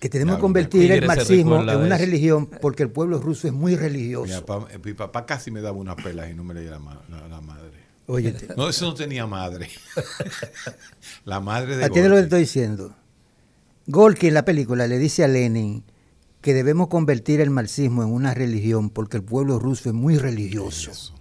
[0.00, 3.72] que tenemos que convertir el marxismo en una religión porque el pueblo ruso es muy
[3.72, 4.44] Mi religioso.
[4.44, 6.78] papá, mi papá casi me daba una pela y no me leía la,
[7.10, 7.84] la- la madre.
[8.06, 9.68] Óyete, No, eso no tenía madre.
[11.24, 12.94] la madre de atiende lo que estoy diciendo.
[13.86, 15.84] Gorky en la película le dice a Lenin
[16.40, 21.14] que debemos convertir el marxismo en una religión porque el pueblo ruso es muy religioso.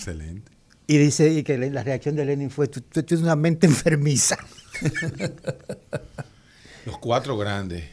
[0.00, 0.50] Excelente.
[0.86, 4.36] Y dice y que la reacción de Lenin fue, tú, tú tienes una mente enfermiza.
[6.86, 7.84] Los cuatro grandes.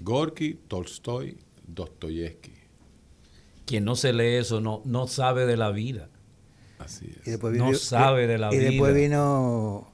[0.00, 2.52] Gorky, Tolstoy, Dostoyevsky.
[3.64, 6.08] Quien no se lee eso no, no sabe de la vida.
[6.78, 7.24] Así Y es.
[7.24, 9.04] después No sabe de la y después vida.
[9.08, 9.88] vino...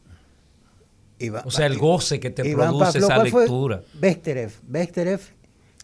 [1.20, 3.82] Iván- O sea, el goce que te Iván produce Pavlov, esa lectura.
[3.94, 4.52] Besterev.
[4.62, 5.20] Besterev,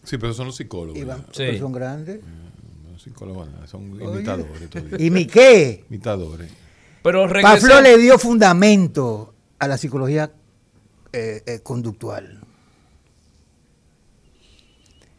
[0.03, 0.99] Sí, pero son los psicólogos.
[0.99, 1.25] Iván.
[1.31, 1.57] Sí.
[1.57, 2.21] son grandes.
[2.21, 2.44] Los
[3.67, 4.03] son Oye.
[4.05, 4.69] imitadores.
[4.69, 4.97] todavía.
[4.99, 5.85] ¿Y mi qué?
[5.89, 6.51] Imitadores.
[7.03, 10.31] Pero Pavlov regresa, le dio fundamento a la psicología
[11.13, 12.41] eh, eh, conductual.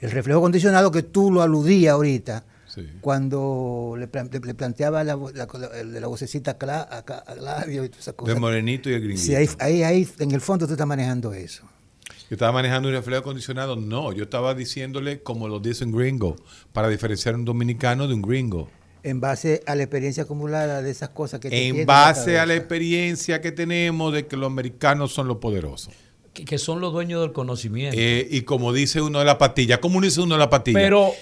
[0.00, 2.86] El reflejo condicionado que tú lo aludías ahorita, Sí.
[3.00, 7.02] cuando le, plan- le- le planteaba la, la, la- el de la vocecita a,
[7.84, 8.38] y todas esas De cosas.
[8.38, 9.24] Morenito y el Gringuito.
[9.24, 11.64] Sí, ahí, ahí, ahí, en el fondo tú estás manejando eso.
[12.28, 13.76] Yo estaba manejando un reflejo acondicionado.
[13.76, 16.36] No, yo estaba diciéndole como lo dice un gringo,
[16.72, 18.68] para diferenciar un dominicano de un gringo.
[19.02, 22.42] En base a la experiencia acumulada de esas cosas que te En en base la
[22.42, 25.94] a la experiencia que tenemos de que los americanos son los poderosos.
[26.34, 27.96] que, que son los dueños del conocimiento.
[27.98, 30.78] Eh, y como dice uno de la pastilla, ¿cómo dice uno de la pastilla?
[30.80, 31.12] Pero-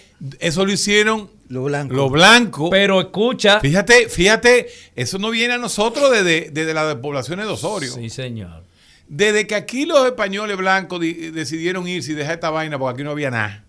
[0.41, 1.95] eso lo hicieron Lo blanco.
[1.95, 2.69] los blancos.
[2.71, 3.61] Pero escucha.
[3.61, 7.93] Fíjate, fíjate, eso no viene a nosotros desde, desde las poblaciones de Osorio.
[7.93, 8.64] Sí, señor.
[9.09, 13.05] Desde que aquí los españoles blancos di- decidieron irse y dejar esta vaina porque aquí
[13.05, 13.65] no había nada.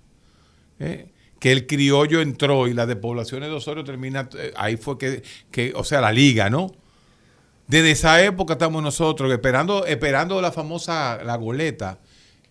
[0.80, 1.08] ¿eh?
[1.40, 5.74] Que el criollo entró y las despoblaciones de Osorio termina, eh, ahí fue que, que,
[5.76, 6.72] o sea, la liga, ¿no?
[7.68, 12.00] Desde esa época estamos nosotros esperando, esperando la famosa, la goleta.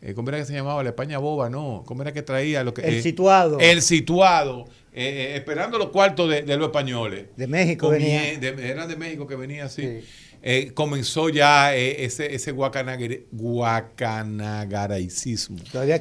[0.02, 0.82] Eh, ¿Cómo era que se llamaba?
[0.82, 1.82] La España boba, ¿no?
[1.86, 2.82] ¿Cómo era que traía lo que...
[2.82, 3.58] El eh, situado.
[3.60, 4.66] El situado.
[4.92, 7.26] eh, eh, esperando los cuartos de, de los españoles.
[7.36, 8.38] De México Comie- venía.
[8.38, 9.82] de- eran de México que venía así.
[9.82, 10.04] Sí.
[10.46, 12.52] Eh, comenzó ya eh, ese, ese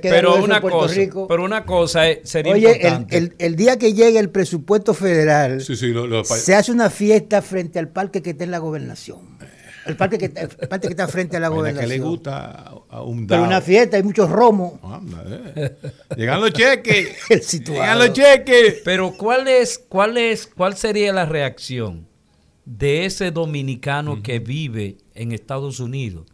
[0.02, 1.28] queda Pero una cosa, Rico.
[1.30, 3.18] pero una cosa es- sería Oye, el, importante.
[3.18, 6.90] el- el día que llegue el presupuesto federal, Sí, sí, lo- lo- se hace una
[6.90, 9.38] fiesta frente al parque que está en la gobernación.
[9.86, 12.10] El parque que, el parque que está frente a la vaina que le gobernación.
[12.10, 13.48] gusta a un Pero dado.
[13.50, 14.74] una fiesta, hay muchos romos.
[14.84, 15.24] Anda,
[15.56, 15.76] eh.
[16.18, 17.16] Llegan los cheques.
[17.30, 17.72] El.
[17.74, 18.82] Llegan los cheques.
[18.84, 22.08] Pero ¿cuál es, cuál es, cuál sería la reacción
[22.66, 26.26] de ese dominicano que vive en Estados Unidos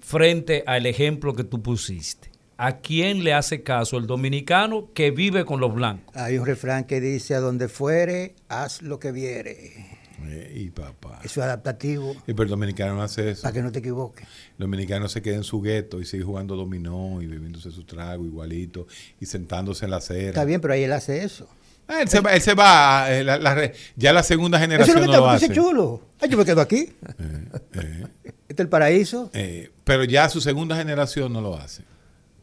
[0.00, 2.30] frente al ejemplo que tú pusiste?
[2.56, 6.16] ¿A quién le hace caso el dominicano que vive con los blancos?
[6.16, 9.98] Hay un refrán que dice, a donde fuere, haz lo que viere.
[10.24, 11.20] Eh, y papá.
[11.22, 13.42] Eso es adaptativo, Y pero el dominicano no hace eso.
[13.42, 14.26] para que no te equivoques.
[14.58, 18.24] El dominicano se queda en su gueto y sigue jugando dominó y bebiéndose su trago
[18.26, 18.88] igualito
[19.20, 20.30] y sentándose en la acera.
[20.30, 21.48] Está bien, pero ahí él hace eso.
[21.88, 24.64] Ah, él, se va, él se va, eh, la- la re- ya la segunda Eso
[24.64, 25.48] es generación lo que no te lo hace.
[25.52, 26.02] chulo.
[26.20, 26.88] Ay, yo me quedo aquí.
[28.48, 29.30] Este es el paraíso.
[29.34, 31.82] Eh, pero ya su segunda generación no lo hace.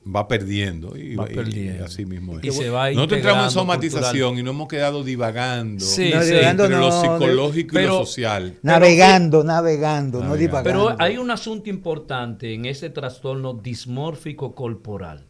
[0.07, 0.95] Va perdiendo.
[0.95, 1.81] Y, Va y- perdiendo.
[1.83, 2.45] y así mismo es.
[2.45, 6.69] Y se va Nosotros entramos en somatización y no hemos quedado divagando Sí, No, entre
[6.69, 8.53] lo no, psicológico y lo social.
[8.61, 10.61] Navegando, navegando, no Navegando.
[10.61, 10.95] divagando.
[10.95, 15.25] Pero hay un asunto importante en ese trastorno dismórfico corporal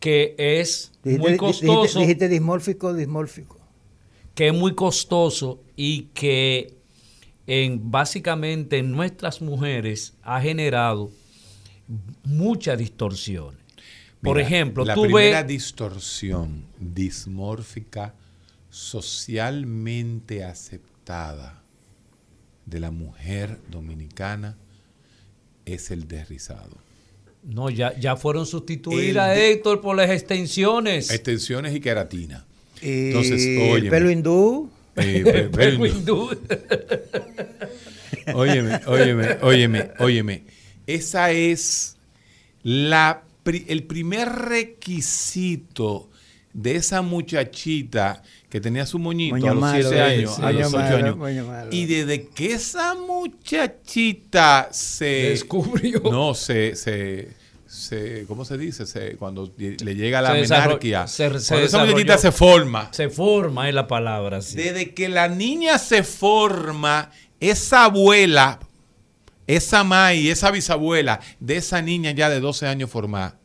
[0.00, 1.80] que es Dijiste- muy costoso.
[1.82, 3.58] Dijiste, dijiste dismórfico, dismórfico.
[4.34, 6.74] que es muy costoso y que
[7.46, 11.10] en, básicamente en nuestras mujeres ha generado
[12.24, 13.60] muchas distorsiones.
[14.22, 15.48] Por Mira, ejemplo, la tú primera ves...
[15.48, 18.14] distorsión dismórfica
[18.70, 21.62] socialmente aceptada
[22.64, 24.56] de la mujer dominicana
[25.66, 26.76] es el desrizado.
[27.44, 31.10] No, ya, ya fueron sustituidas, de- Héctor, por las extensiones.
[31.10, 32.44] Extensiones y queratina.
[32.80, 33.90] Y Entonces, el óyeme.
[33.90, 34.70] pelo hindú.
[34.96, 36.30] Eh, pe- Pelo hindú.
[38.34, 40.42] Óyeme, óyeme, óyeme, óyeme.
[40.86, 41.96] Esa es
[42.62, 46.08] la, el primer requisito
[46.52, 50.42] de esa muchachita que tenía su moñito Moño a los malo, 7 eh, años, sí,
[50.42, 51.74] a los moño 8 malo, años.
[51.74, 56.00] Y desde que esa muchachita se Descubrió.
[56.10, 57.28] No, se, se,
[57.66, 58.84] se, ¿cómo se dice?
[58.86, 61.06] Se, cuando le llega la Se menarquia.
[61.06, 62.88] se- se cuando esa muchachita se forma.
[62.92, 64.42] Se forma es la palabra.
[64.42, 64.56] sí.
[64.56, 68.60] Desde que la niña se forma, esa abuela,
[69.46, 73.38] esa mai, esa bisabuela de esa niña ya de 12 años formada,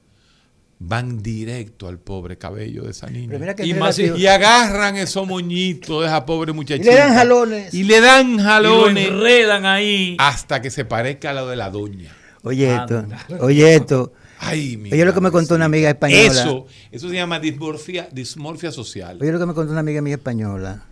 [0.80, 3.38] van directo al pobre cabello de esa niña.
[3.64, 6.90] Y más agarran esos moñitos de esa pobre muchachita.
[6.90, 7.74] Y le dan jalones.
[7.74, 10.16] Y le dan Y lo jalones enredan ahí.
[10.20, 12.16] hasta que se parezca a lo de la doña.
[12.44, 13.26] Oye esto, Anda.
[13.40, 14.14] oye esto.
[14.40, 16.22] Ay, mi Oye lo que me contó una amiga española.
[16.28, 19.18] Eso, eso se llama dismorfia, dismorfia social.
[19.20, 20.86] Oye lo que me contó una amiga mía española.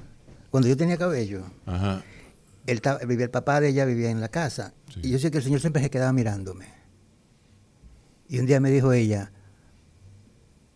[0.50, 2.02] Cuando yo tenía cabello, Ajá.
[2.66, 4.74] él ta- vivía, el papá de ella vivía en la casa.
[4.92, 5.02] Sí.
[5.04, 6.66] Y yo sé que el señor siempre se quedaba mirándome.
[8.28, 9.32] Y un día me dijo ella,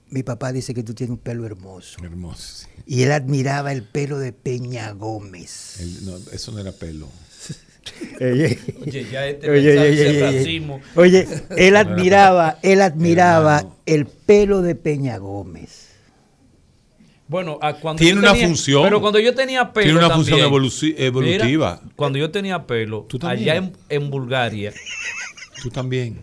[0.09, 2.03] mi papá dice que tú tienes un pelo hermoso.
[2.03, 2.41] Hermoso.
[2.63, 2.67] sí.
[2.85, 5.79] Y él admiraba el pelo de Peña Gómez.
[5.79, 7.07] El- no, eso no era pelo.
[8.21, 10.21] Oye, Oye, ya este oye, oye, oye, oye.
[10.39, 10.81] racismo.
[10.95, 13.77] Oye, él admiraba, él admiraba Hermano.
[13.85, 15.87] el pelo de Peña Gómez.
[17.27, 18.83] Bueno, a cuando Tiene yo una tenía- función.
[18.83, 19.83] Pero cuando yo tenía pelo.
[19.85, 21.79] Tiene una también, función evoluci- evolutiva.
[21.83, 23.49] Mira, cuando yo tenía pelo, Tú también.
[23.49, 24.73] allá en, en Bulgaria,
[25.61, 26.19] Tú también.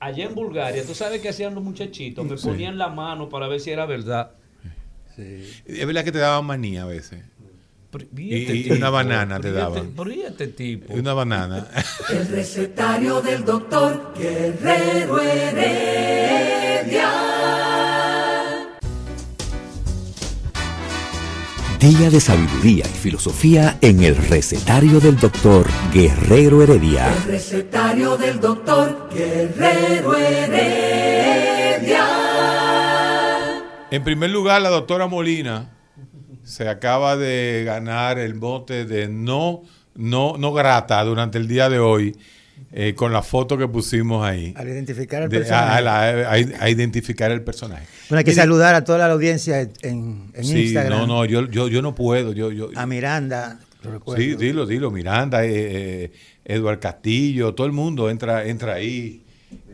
[0.00, 2.46] Allá en Bulgaria, tú sabes qué hacían los muchachitos, me Sí.
[2.48, 4.32] ponían la mano para ver si era verdad.
[5.16, 7.20] Es verdad que te daban manía a veces.
[8.16, 9.94] Y- este y tipo, una banana te este- daban.
[9.96, 10.92] ¿y este tipo.
[10.94, 11.66] Una banana.
[12.10, 17.10] El recetario del doctor Guerrero Heredia.
[21.80, 27.06] Día de sabiduría y filosofía en el recetario del doctor Guerrero Heredia.
[27.14, 32.04] El recetario del doctor Guerrero Heredia.
[33.92, 35.70] En primer lugar, la doctora Molina
[36.42, 39.62] se acaba de ganar el bote de no,
[39.94, 42.16] no, no grata durante el día de hoy
[42.72, 44.52] eh, con la foto que pusimos ahí.
[44.56, 45.66] Al identificar al De- personaje.
[45.72, 47.86] a, a la- a- a identificar el personaje.
[48.08, 51.00] Bueno, hay que saludar a toda la audiencia en, en Sí, Instagram.
[51.00, 52.32] no, no, yo, yo, yo no puedo.
[52.32, 54.22] Yo, yo, A Miranda, lo recuerdo.
[54.22, 54.90] Sí, dilo, dilo.
[54.90, 56.12] Miranda, eh, eh,
[56.44, 59.22] Eduard Castillo, todo el mundo entra, entra ahí.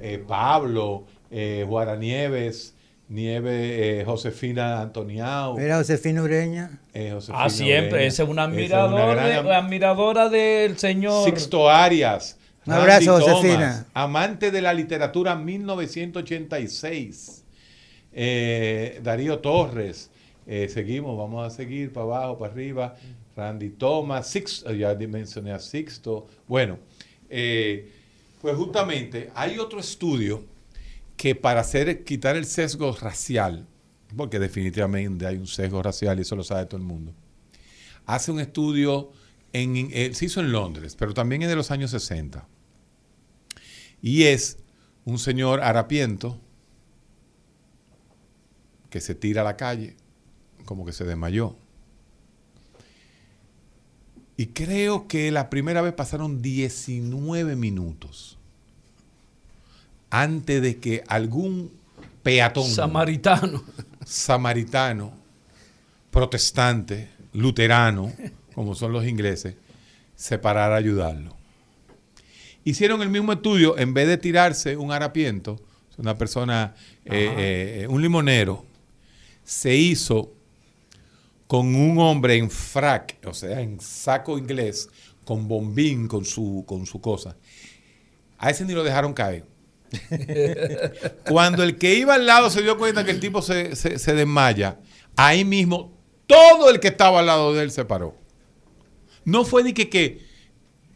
[0.00, 2.74] Eh, Pablo, eh, Guara Nieves,
[3.08, 5.56] Nieve, eh, Josefina Antoniao.
[5.56, 6.78] Mira, Josefina Ureña.
[6.92, 8.06] eh, Josefina Ah, siempre, Ureña.
[8.08, 11.24] esa es una admiradora, gran admiradora del señor.
[11.24, 12.38] Sixto Arias.
[12.66, 13.86] Un abrazo, Josefina.
[13.94, 17.44] Amante de la literatura 1986.
[18.12, 20.10] Eh, Darío Torres.
[20.46, 22.96] Eh, seguimos, vamos a seguir para abajo, para arriba.
[23.36, 26.26] Randy Thomas, Sixto, ya mencioné a Sixto.
[26.46, 26.78] Bueno,
[27.28, 27.90] eh,
[28.40, 30.44] pues justamente hay otro estudio
[31.16, 33.66] que para hacer quitar el sesgo racial,
[34.16, 37.12] porque definitivamente hay un sesgo racial y eso lo sabe todo el mundo,
[38.06, 39.10] hace un estudio,
[39.52, 42.46] en, en- se hizo en Londres, pero también de los años 60.
[44.04, 44.58] Y es
[45.06, 46.38] un señor harapiento
[48.90, 49.96] que se tira a la calle,
[50.66, 51.56] como que se desmayó.
[54.36, 58.36] Y creo que la primera vez pasaron 19 minutos
[60.10, 61.72] antes de que algún
[62.22, 63.64] peatón Samaritano.
[64.04, 65.14] samaritano,
[66.10, 68.12] protestante, luterano,
[68.54, 69.54] como son los ingleses,
[70.14, 71.43] se parara a ayudarlo.
[72.64, 75.60] Hicieron el mismo estudio, en vez de tirarse un harapiento,
[75.98, 78.64] una persona, eh, eh, un limonero,
[79.44, 80.32] se hizo
[81.46, 84.88] con un hombre en frac, o sea, en saco inglés,
[85.24, 87.36] con bombín, con su, con su cosa.
[88.38, 89.44] A ese ni lo dejaron caer.
[91.28, 94.14] Cuando el que iba al lado se dio cuenta que el tipo se, se- se
[94.14, 94.80] desmaya,
[95.16, 95.92] ahí mismo
[96.26, 98.16] todo el que estaba al lado de él se paró.
[99.24, 100.20] No fue de que, que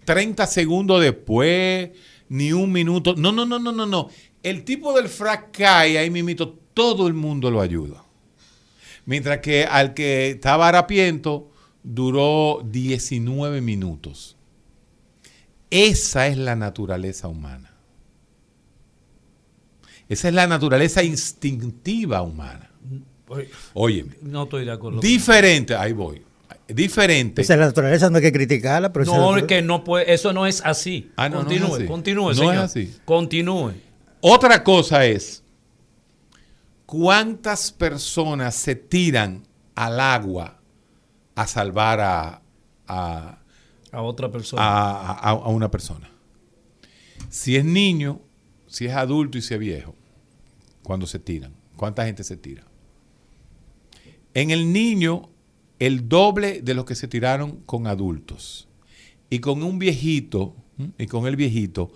[0.08, 1.90] 30 segundos después,
[2.30, 3.14] ni un minuto.
[3.14, 4.08] No, no, no, no, no, no.
[4.42, 8.02] El tipo del frac cae ahí mismito, todo el mundo lo ayuda.
[9.04, 11.50] Mientras que al que estaba harapiento
[11.82, 14.38] duró 19 minutos.
[15.68, 17.74] Esa es la naturaleza humana.
[20.08, 22.70] Esa es la naturaleza instintiva humana.
[23.74, 24.16] Óyeme.
[24.22, 25.00] No estoy de acuerdo.
[25.00, 26.22] Diferente, ahí voy.
[26.68, 27.40] Diferente.
[27.40, 30.12] O sea, la naturaleza no hay que criticarla, pero No, esa- es que no puede,
[30.12, 31.10] eso no es así.
[31.16, 31.86] Ah, no, no continúe, es así.
[31.86, 32.56] continúe, No es señor.
[32.58, 32.94] así.
[33.06, 33.72] Continúe.
[34.20, 35.42] Otra cosa es
[36.86, 40.58] cuántas personas se tiran al agua
[41.34, 42.42] a salvar a,
[42.86, 43.38] a-
[43.92, 44.62] A otra persona.
[44.62, 46.10] a- a- a una persona.
[47.30, 48.20] Si es niño,
[48.66, 49.94] si es adulto y si es viejo,
[50.82, 51.52] cuando se tiran.
[51.76, 52.64] ¿Cuánta gente se tira?
[54.34, 55.30] En el niño,
[55.78, 58.68] el doble de los que se tiraron con adultos.
[59.30, 60.56] Y con un viejito,
[60.98, 61.92] y con el viejito,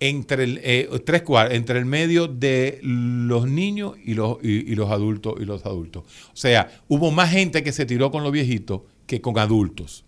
[0.00, 4.90] entre el, eh, tres cuartos, entre el medio de los niños y los, y, los
[4.90, 6.04] adultos y los adultos.
[6.32, 10.04] O sea, hubo más gente que se tiró con los viejitos que con adultos.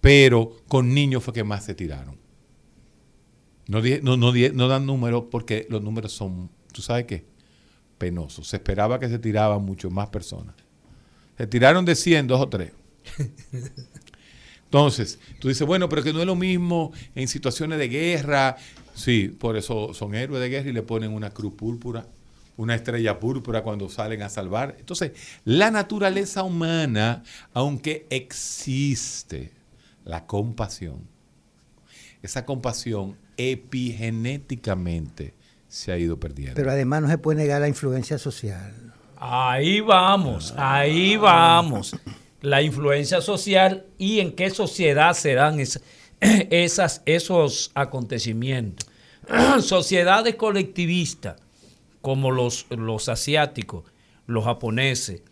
[0.00, 2.18] Pero con niños fue que más se tiraron.
[3.68, 7.24] No, no, no, no dan números porque los números son, ¿tú sabes qué?
[7.98, 8.48] Penosos.
[8.48, 10.56] Se esperaba que se tiraban mucho más personas.
[11.42, 12.70] Se tiraron de 100, dos o tres.
[14.66, 18.56] Entonces, tú dices, bueno, pero que no es lo mismo en situaciones de guerra.
[18.94, 22.06] Sí, por eso son héroes de guerra y le ponen una cruz púrpura,
[22.56, 24.76] una estrella púrpura cuando salen a salvar.
[24.78, 25.14] Entonces,
[25.44, 27.24] la naturaleza humana,
[27.54, 29.50] aunque existe
[30.04, 31.00] la compasión,
[32.22, 35.34] esa compasión epigenéticamente
[35.66, 36.54] se ha ido perdiendo.
[36.54, 38.91] Pero además no se puede negar la influencia social.
[39.24, 41.94] Ahí vamos, ahí vamos.
[42.40, 45.80] La influencia social y en qué sociedad serán es-
[46.20, 48.88] esas, esos acontecimientos.
[49.62, 51.36] Sociedades colectivistas
[52.00, 53.84] como los, los asiáticos,
[54.26, 55.22] los japoneses,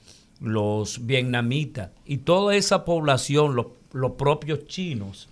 [0.41, 5.29] los vietnamitas y toda esa población, los, los propios chinos,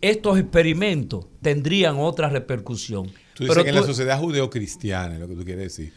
[0.00, 3.08] estos experimentos tendrían otra repercusión.
[3.34, 5.92] Tú dices Pero que en la sociedad judeocristiana, lo que tú quieres decir,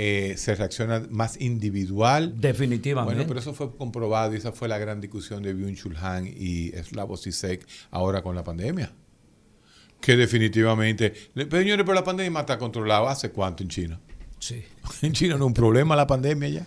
[0.00, 2.40] eh, se reacciona más individual.
[2.40, 3.16] Definitivamente.
[3.16, 6.70] Bueno, pero eso fue comprobado y esa fue la gran discusión de Byung-Chul Han y
[6.70, 8.92] Slavoj Zizek ahora con la pandemia.
[10.00, 13.10] Que definitivamente, señores, pero la pandemia está controlada.
[13.10, 14.00] ¿Hace cuánto en China?
[14.38, 14.62] Sí.
[15.02, 16.66] En China no es un problema la pandemia ya.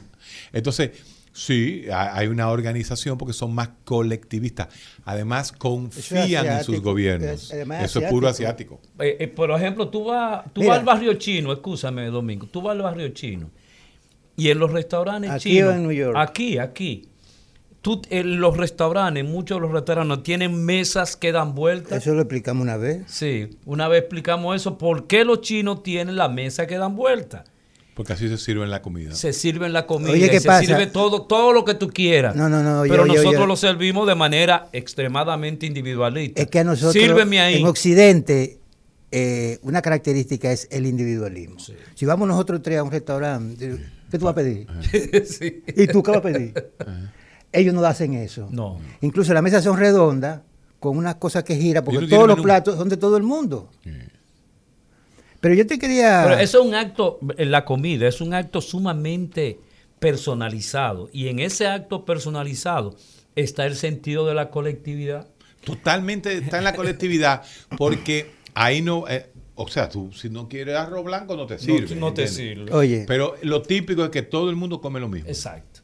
[0.52, 0.92] Entonces,
[1.34, 4.68] sí, ha- hay una organización porque son más colectivistas.
[5.06, 7.44] Además, confían en sus gobiernos.
[7.46, 8.80] es- además Eso es puro asiático.
[9.00, 10.74] Eh, eh, por ejemplo, tú vas, tú Mira.
[10.74, 13.50] vas al barrio chino, escúchame, Domingo, tú vas al barrio chino
[14.36, 16.16] y en los restaurantes ¿Aquí chinos, o en New York?
[16.18, 17.08] aquí, aquí,
[17.82, 22.02] tú, en los restaurantes, muchos de los restaurantes tienen mesas que dan vueltas.
[22.02, 23.04] Eso lo explicamos una vez.
[23.08, 27.44] Sí, una vez explicamos eso, ¿por qué los chinos tienen la mesa que dan vueltas?
[27.94, 29.14] Porque así se sirve la comida.
[29.14, 30.66] Se sirven la comida, Oye, y ¿qué se pasa?
[30.66, 32.36] sirve todo, todo lo que tú quieras.
[32.36, 33.48] No, no, no, oye, Pero oye, nosotros oye.
[33.48, 36.42] lo servimos de manera extremadamente individualista.
[36.42, 37.60] Es que a nosotros Sírveme ahí.
[37.60, 38.60] en Occidente
[39.12, 41.58] eh, una característica es el individualismo.
[41.96, 43.78] Si vamos nosotros tres a un restaurante,
[44.10, 44.68] ¿qué tú vas a pedir?
[45.26, 45.64] Sí.
[45.68, 46.54] ¿Y tú qué vas a pedir?
[47.52, 48.48] Ellos no hacen eso.
[48.52, 48.80] No.
[49.02, 50.40] Incluso las mesas son redondas,
[50.80, 53.70] con unas cosas que giran, porque no todos los platos son de todo el mundo.
[55.42, 56.22] Pero yo te quería...
[56.24, 59.60] Pero eso es un acto, en la comida, es un acto sumamente
[60.00, 61.10] personalizado.
[61.12, 62.96] Y en ese acto personalizado
[63.36, 65.28] está el sentido de la colectividad.
[65.64, 67.44] Totalmente está en la colectividad
[67.78, 71.96] porque ahí no, eh, o sea, tú si no quieres arroz blanco no te sirve.
[71.96, 72.34] no te ¿entiendes?
[72.34, 72.74] sirve.
[72.74, 75.30] Oye, Pero lo típico es que todo el mundo come lo mismo.
[75.30, 75.82] Exacto.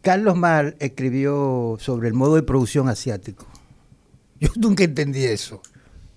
[0.00, 3.46] Carlos Mar escribió sobre el modo de producción asiático.
[4.40, 5.60] Yo nunca entendí eso.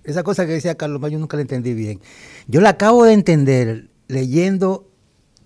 [0.09, 1.99] Esa cosa que decía Carlos Mar, yo nunca la entendí bien.
[2.47, 4.85] Yo la acabo de entender leyendo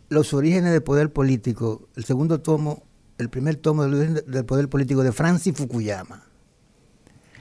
[0.09, 2.83] Los orígenes del poder político, el segundo tomo,
[3.17, 6.23] el primer tomo del del poder político de Francis Fukuyama.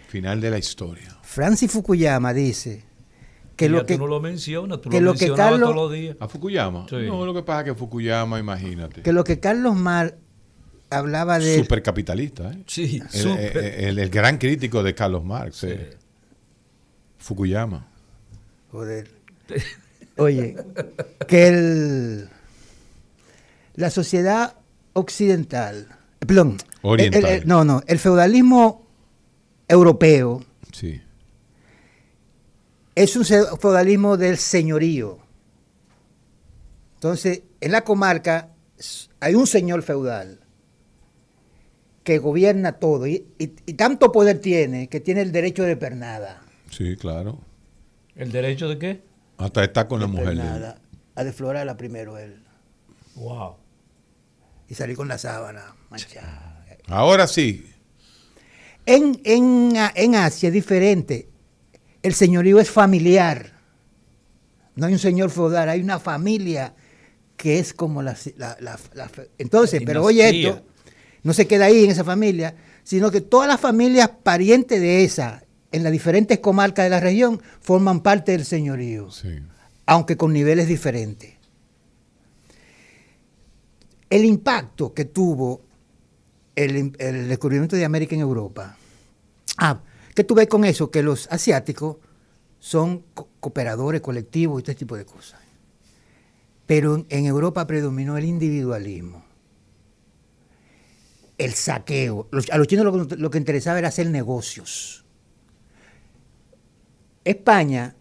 [0.09, 1.19] Final de la historia.
[1.23, 2.85] Francis Fukuyama dice
[3.57, 5.93] que lo que, tú no lo mencionas, tú que lo lo que Carlos- todos los
[5.93, 6.17] días.
[6.21, 6.87] ¿A Fukuyama?
[6.89, 6.97] Sí.
[7.07, 9.03] No, lo que pasa es que Fukuyama, imagínate.
[9.03, 10.17] que lo que Carlos Mar
[10.91, 12.63] hablaba de Supercapitalista, ¿eh?
[12.67, 15.65] Sí, El, el- el- el gran crítico de Carlos Marx.
[15.65, 15.97] eh.
[17.23, 17.87] Fukuyama.
[18.71, 19.09] Joder.
[20.19, 20.57] Oye,
[21.27, 22.29] que el,
[23.75, 24.57] la sociedad
[24.93, 27.25] occidental, perdón, Oriental.
[27.25, 28.87] el- el- no, no, el feudalismo
[29.69, 31.01] europeo Sí.
[32.95, 35.19] es un feudalismo del señorío.
[36.97, 38.51] Entonces, en la comarca
[39.21, 40.41] hay un señor feudal
[42.05, 46.42] que gobierna todo y, y- y tanto poder tiene que tiene el derecho de pernada.
[46.73, 47.39] Sí, claro.
[48.17, 49.03] ¿El derecho de qué?
[49.39, 50.27] Hasta está con la mujer.
[50.29, 50.79] pernada,
[51.15, 52.43] a deflorarla primero él.
[53.15, 53.57] Wow.
[54.69, 56.65] y salí con la sábana manchada.
[56.89, 57.71] Ahora sí.
[58.87, 61.29] En, en, en Asia es diferente.
[62.03, 63.53] El señorío es familiar.
[64.75, 66.75] No hay un señor feudal, hay una familia
[67.37, 68.17] que es como la...
[68.37, 70.63] la- la- la- entonces, La pero oye esto,
[71.23, 75.42] no se queda ahí en esa familia, sino que todas las familias parientes de esa,
[75.73, 79.41] en las diferentes comarcas de la región, forman parte del señorío Sí.
[79.87, 81.35] aunque con niveles diferentes.
[84.11, 85.63] El impacto que tuvo
[86.55, 88.77] el, el descubrimiento de América en Europa.
[89.57, 89.81] Ah,
[90.15, 90.91] ¿qué tú ves con eso?
[90.91, 91.97] Que los asiáticos
[92.61, 95.41] son co- cooperadores colectivos y este tipo de cosas.
[96.67, 99.25] Pero en, en Europa predominó el individualismo,
[101.39, 102.29] el saqueo.
[102.31, 105.02] Los- a los chinos lo que interesaba era hacer negocios.
[107.25, 107.95] España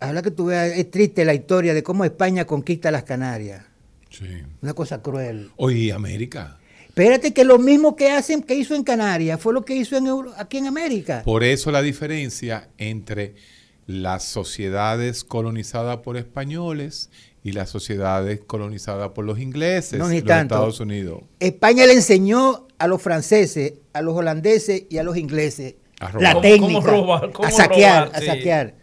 [0.00, 3.64] habla que tú veas, es triste la historia de cómo España conquista las Canarias.
[4.10, 4.24] Sí.
[4.62, 5.50] Una cosa cruel.
[5.56, 6.58] Oye, América.
[6.88, 10.06] Espérate que lo mismo que hacen que hizo en Canarias fue lo que hizo en
[10.06, 11.22] Euro- aquí en América.
[11.24, 13.34] Por eso la diferencia entre
[13.86, 17.10] las sociedades colonizadas por españoles
[17.44, 20.54] y las sociedades colonizadas por los ingleses, No, ni los tanto.
[20.54, 21.22] Estados Unidos.
[21.38, 26.22] España le enseñó a los franceses, a los holandeses y a los ingleses A robar.
[26.22, 27.32] la ¿Cómo- técnica cómo robar?
[27.32, 28.22] ¿Cómo a saquear, robar?
[28.22, 28.74] a saquear.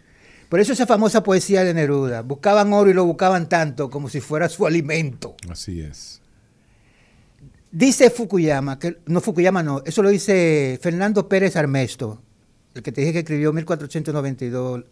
[0.48, 4.20] Por eso esa famosa poesía de Neruda, buscaban oro y lo buscaban tanto como si
[4.20, 5.34] fuera su alimento.
[5.50, 6.20] Así es.
[7.72, 12.22] Dice Fukuyama, que no Fukuyama no, eso lo dice Fernando Pérez Armesto,
[12.74, 14.84] el que te dije que escribió 1492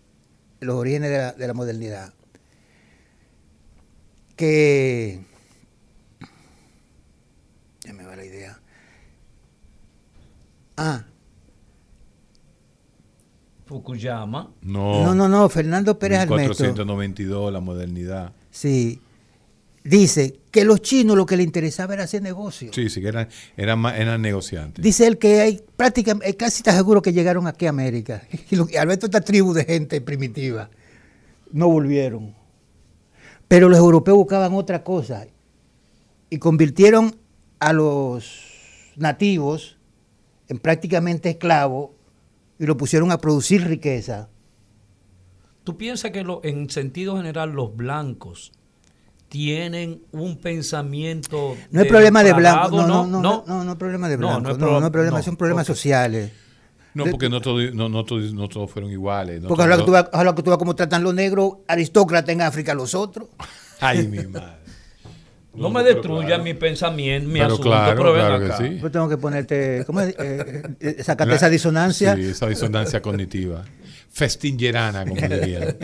[0.60, 2.12] los orígenes de la, de la modernidad.
[4.36, 5.20] Que
[7.84, 8.58] ya me va la idea.
[10.76, 11.04] Ah,
[13.66, 14.50] Fukuyama.
[14.62, 16.54] No, no, no, no, Fernando Pérez Armesto.
[16.54, 18.32] 492, la modernidad.
[18.50, 19.00] Sí.
[19.84, 22.70] Dice que los chinos lo que les interesaba era hacer negocio.
[22.72, 24.82] Sí, sí, que eran, eran, eran negociantes.
[24.82, 28.22] Dice él que hay prácticamente, casi está seguro que llegaron aquí a América.
[28.50, 30.70] Y lo- y al ver toda esta tribu de gente primitiva,
[31.50, 32.34] no volvieron.
[33.48, 35.26] Pero los europeos buscaban otra cosa
[36.30, 37.16] y convirtieron
[37.58, 38.40] a los
[38.96, 39.76] nativos
[40.48, 41.90] en prácticamente esclavos
[42.62, 44.28] y lo pusieron a producir riqueza.
[45.64, 48.52] ¿Tú piensas que lo- en sentido general los blancos
[49.28, 53.78] tienen un pensamiento No es problema de blanco, no, no, no, no, no, no es
[53.78, 56.30] problema de No, blanco, no no, es no, pro- es problema, no, son problemas sociales.
[56.94, 59.40] No, porque no, todo- no, no todos- no todos fueron iguales.
[59.42, 61.54] no Porque ahora que, todos- tú vas, ahora que tú vas como tratan los negros
[61.66, 63.28] aristócratas en África los otros.
[63.80, 64.46] Ay, mi madre.
[65.54, 66.44] No me destruya claro.
[66.44, 68.56] mi pensamiento, mi Pero asunto, claro, pero ven claro que acá.
[68.56, 68.78] sí.
[68.80, 70.14] Yo tengo que ponerte, ¿cómo es?
[70.18, 72.14] Eh, eh, sacarte La- esa disonancia.
[72.16, 73.64] Sí, esa disonancia cognitiva.
[74.10, 75.76] Festingerana, como dirían.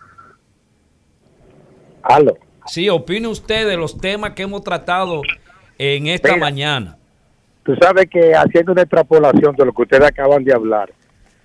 [2.02, 2.38] Aló.
[2.68, 5.22] Sí, opine usted de los temas que hemos tratado
[5.78, 6.40] en esta Mira.
[6.40, 6.98] mañana.
[7.64, 10.92] Tú sabes que haciendo una extrapolación de lo que ustedes acaban de hablar,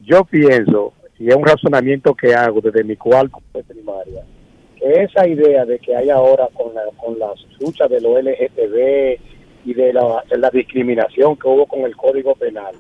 [0.00, 4.22] yo pienso, y es un razonamiento que hago desde mi cuarto de primaria,
[4.78, 9.20] que esa idea de que hay ahora con, la, con las luchas de los LGTB
[9.66, 12.74] y de la, de la discriminación que hubo con el Código Penal,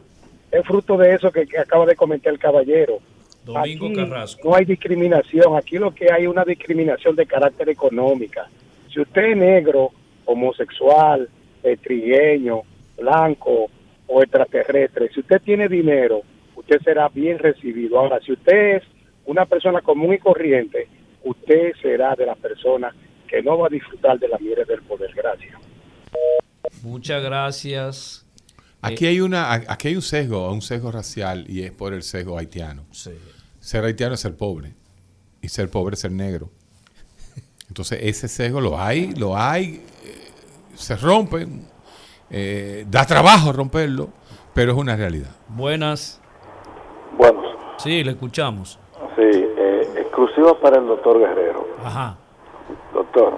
[0.50, 2.98] es fruto de eso que, que acaba de comentar el caballero.
[3.46, 4.48] Domingo Aquí Carrasco.
[4.48, 8.48] No hay discriminación, aquí lo que hay es una discriminación de carácter económica.
[8.92, 9.92] Si usted es negro,
[10.24, 11.28] homosexual,
[11.62, 12.62] eh, trigueño,
[12.98, 13.70] blanco
[14.08, 16.22] o extraterrestre, si usted tiene dinero,
[16.56, 18.00] usted será bien recibido.
[18.00, 18.82] Ahora, si usted es
[19.26, 20.88] una persona común y corriente,
[21.22, 22.94] usted será de las personas
[23.28, 25.12] que no va a disfrutar de la mieles del poder.
[25.14, 25.54] Gracias.
[26.82, 28.26] Muchas gracias.
[28.82, 32.38] Aquí hay una, aquí hay un sesgo, un sesgo racial y es por el sesgo
[32.38, 32.84] haitiano.
[32.90, 33.12] Sí.
[33.66, 34.74] Ser haitiano es ser pobre
[35.42, 36.50] y ser pobre es ser negro.
[37.66, 40.30] Entonces ese sesgo lo hay, lo hay, eh,
[40.74, 41.48] se rompe,
[42.30, 44.10] eh, da trabajo romperlo,
[44.54, 45.34] pero es una realidad.
[45.48, 46.20] Buenas.
[47.18, 47.42] Bueno,
[47.78, 48.78] Sí, le escuchamos.
[49.16, 51.66] sí, eh, exclusiva para el doctor Guerrero.
[51.82, 52.16] Ajá.
[52.94, 53.36] Doctor,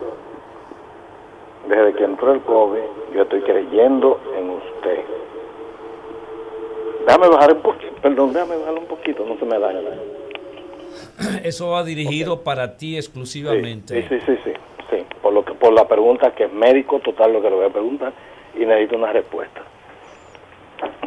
[1.71, 5.05] desde que entró el COVID, yo estoy creyendo en usted.
[7.07, 10.18] Déjame bajar un poquito, perdón, déjame bajar un poquito, no se me daña.
[11.45, 14.03] Eso va dirigido para ti exclusivamente.
[14.03, 14.53] sí, sí, sí, sí,
[14.91, 17.67] sí, por, lo que, por la pregunta que es médico total lo que le voy
[17.67, 18.13] a preguntar
[18.55, 19.63] y necesito una respuesta.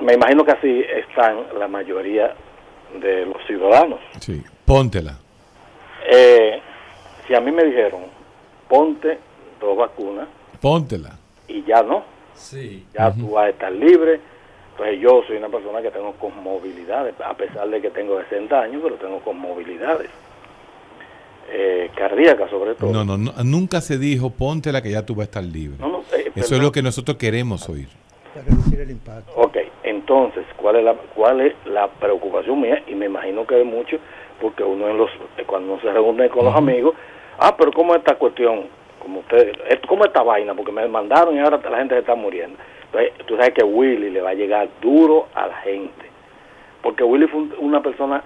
[0.01, 2.33] Me imagino que así están la mayoría
[2.99, 3.99] de los ciudadanos.
[4.19, 5.17] Sí, póntela.
[6.09, 6.59] Eh,
[7.27, 8.01] si a mí me dijeron,
[8.67, 9.17] ponte
[9.59, 10.27] dos vacunas
[10.59, 11.17] Póntela.
[11.47, 12.85] y ya no, Sí.
[12.93, 14.19] ya tú vas a estar libre.
[14.81, 18.81] Entonces yo soy una persona que tengo conmovilidades, a pesar de que tengo 60 años,
[18.81, 20.09] pero tengo conmovilidades.
[21.51, 22.91] Eh, cardíacas sobre todo.
[22.91, 25.77] No, no, no, nunca se dijo póntela que ya tú vas a estar libre.
[25.79, 27.89] No, no, eh, Eso es lo que nosotros queremos oír.
[28.33, 29.31] Para reducir el impacto.
[29.35, 32.81] Ok, entonces, ¿cuál es, la, ¿cuál es la preocupación mía?
[32.87, 33.99] Y me imagino que de muchos,
[34.41, 35.11] porque uno en los,
[35.45, 36.95] cuando uno se reúne con los amigos,
[37.37, 38.63] ah, pero ¿cómo esta cuestión?
[39.01, 39.53] Como usted,
[39.87, 40.53] ¿cómo esta vaina?
[40.53, 42.57] Porque me mandaron y ahora la gente se está muriendo.
[42.85, 46.05] Entonces, tú sabes que Willy le va a llegar duro a la gente,
[46.81, 48.21] porque Willy fue una persona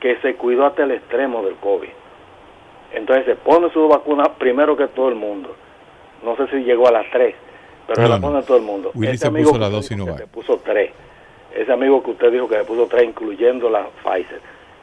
[0.00, 1.88] que se cuidó hasta el extremo del COVID.
[2.92, 5.54] Entonces se pone su vacuna primero que todo el mundo.
[6.24, 7.34] No sé si llegó a las tres,
[7.86, 8.90] pero se la pone todo el mundo.
[8.94, 10.18] Willy se puso la dos y no va.
[10.18, 10.90] Se puso tres.
[11.54, 14.40] Ese amigo que usted dijo que se puso tres, incluyendo la Pfizer.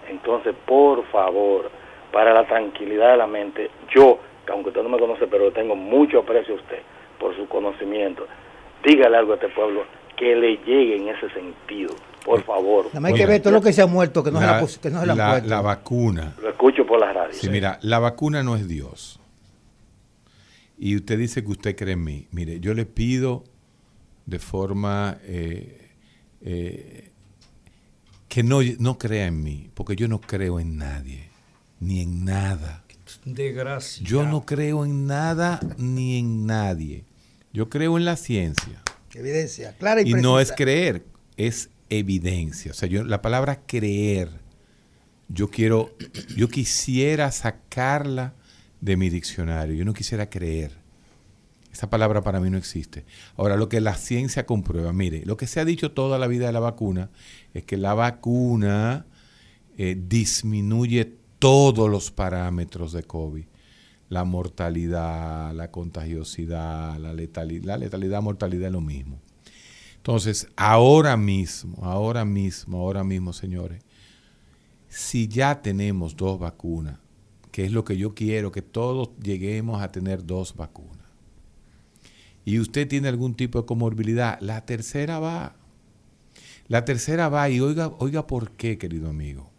[0.09, 1.69] Entonces, por favor,
[2.11, 4.19] para la tranquilidad de la mente, yo,
[4.51, 6.79] aunque usted no me conoce, pero tengo mucho aprecio a usted
[7.19, 8.27] por su conocimiento,
[8.83, 9.83] dígale algo a este pueblo
[10.17, 11.93] que le llegue en ese sentido,
[12.23, 12.85] por favor.
[12.87, 14.75] Nada más hay que ver todo lo que se ha muerto, que no, la, se,
[14.77, 16.33] la, que no se la, la, la vacuna.
[16.41, 17.33] Lo escucho por la radio.
[17.33, 19.19] Sí, mira, la vacuna no es Dios.
[20.77, 22.27] Y usted dice que usted cree en mí.
[22.31, 23.43] Mire, yo le pido
[24.25, 25.91] de forma eh,
[26.41, 27.11] eh,
[28.27, 31.29] que no, no crea en mí, porque yo no creo en nadie,
[31.79, 32.83] ni en nada.
[33.23, 34.05] Desgracia.
[34.05, 37.05] Yo no creo en nada ni en nadie.
[37.53, 38.81] Yo creo en la ciencia.
[39.13, 41.05] Evidencia, clara y, y no es creer,
[41.37, 42.71] es evidencia.
[42.71, 44.29] O sea, yo la palabra creer,
[45.29, 45.95] yo quiero,
[46.35, 48.33] yo quisiera sacarla
[48.81, 49.75] de mi diccionario.
[49.75, 50.71] Yo no quisiera creer.
[51.71, 53.05] Esa palabra para mí no existe.
[53.35, 56.45] Ahora, lo que la ciencia comprueba, mire, lo que se ha dicho toda la vida
[56.45, 57.09] de la vacuna
[57.53, 59.05] es que la vacuna
[59.77, 63.45] eh, disminuye todos los parámetros de COVID.
[64.09, 69.19] La mortalidad, la contagiosidad, la letalidad, la letalidad, mortalidad es lo mismo.
[69.97, 73.81] Entonces, ahora mismo, ahora mismo, ahora mismo, señores,
[74.87, 76.99] si ya tenemos dos vacunas,
[77.51, 81.05] que es lo que yo quiero, que todos lleguemos a tener dos vacunas,
[82.45, 85.55] y usted tiene algún tipo de comorbilidad, la tercera va.
[86.67, 89.49] La tercera va y oiga, oiga por qué, querido amigo.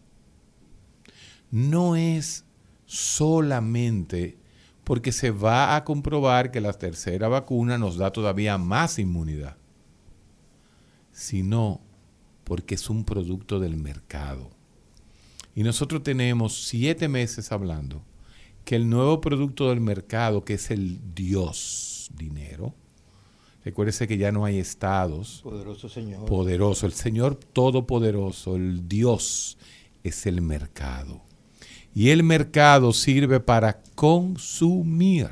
[1.50, 2.44] No es
[2.86, 4.38] solamente
[4.84, 9.56] porque se va a comprobar que la tercera vacuna nos da todavía más inmunidad,
[11.10, 11.80] sino
[12.44, 14.50] porque es un producto del mercado.
[15.56, 18.04] Y nosotros tenemos siete meses hablando
[18.64, 22.72] que el nuevo producto del mercado, que es el Dios dinero,
[23.64, 25.40] recuérdese que ya no hay estados.
[25.42, 26.26] Poderoso Señor.
[26.26, 29.58] Poderoso, el Señor Todopoderoso, el Dios
[30.04, 31.25] es el mercado.
[31.96, 35.30] Y el mercado sirve para consumir.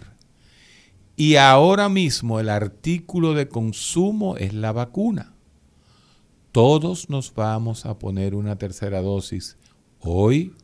[1.15, 5.35] Y ahora mismo el artículo de consumo es la vacuna.
[6.53, 9.59] Todos nos vamos a poner una tercera dosis
[10.01, 10.55] hoy,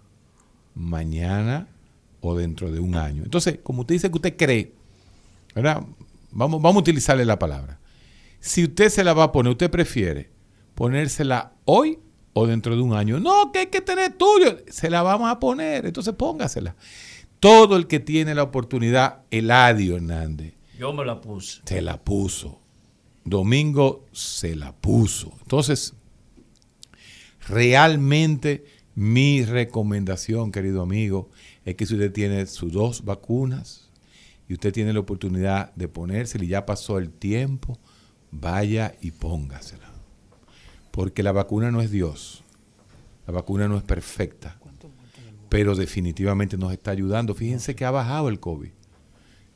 [0.74, 1.68] mañana
[2.22, 3.22] o dentro de un año.
[3.22, 4.72] Entonces, como usted dice que usted cree,
[5.55, 5.84] ¿verdad?
[6.30, 7.78] Vamos, vamos a utilizarle la palabra.
[8.40, 10.30] Si usted se la va a poner, usted prefiere
[10.74, 11.98] ponérsela hoy
[12.32, 13.20] o dentro de un año.
[13.20, 14.58] No, que hay que tener tuyo.
[14.68, 16.76] Se la vamos a poner, entonces póngasela.
[17.38, 20.54] Todo el que tiene la oportunidad, Eladio Hernández.
[20.78, 21.60] Yo me la puse.
[21.64, 22.60] Se la puso.
[23.24, 25.32] Domingo se la puso.
[25.42, 25.94] Entonces,
[27.48, 28.64] realmente
[28.94, 31.30] mi recomendación, querido amigo,
[31.64, 33.90] es que si usted tiene sus dos vacunas
[34.48, 37.78] y usted tiene la oportunidad de ponérsela y ya pasó el tiempo,
[38.30, 39.89] vaya y póngasela.
[40.91, 42.43] Porque la vacuna no es Dios.
[43.26, 44.57] La vacuna no es perfecta.
[45.49, 47.34] Pero definitivamente nos está ayudando.
[47.34, 48.70] Fíjense que ha bajado el COVID.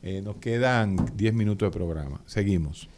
[0.03, 2.21] Eh, nos quedan 10 minutos de programa.
[2.27, 2.89] Seguimos.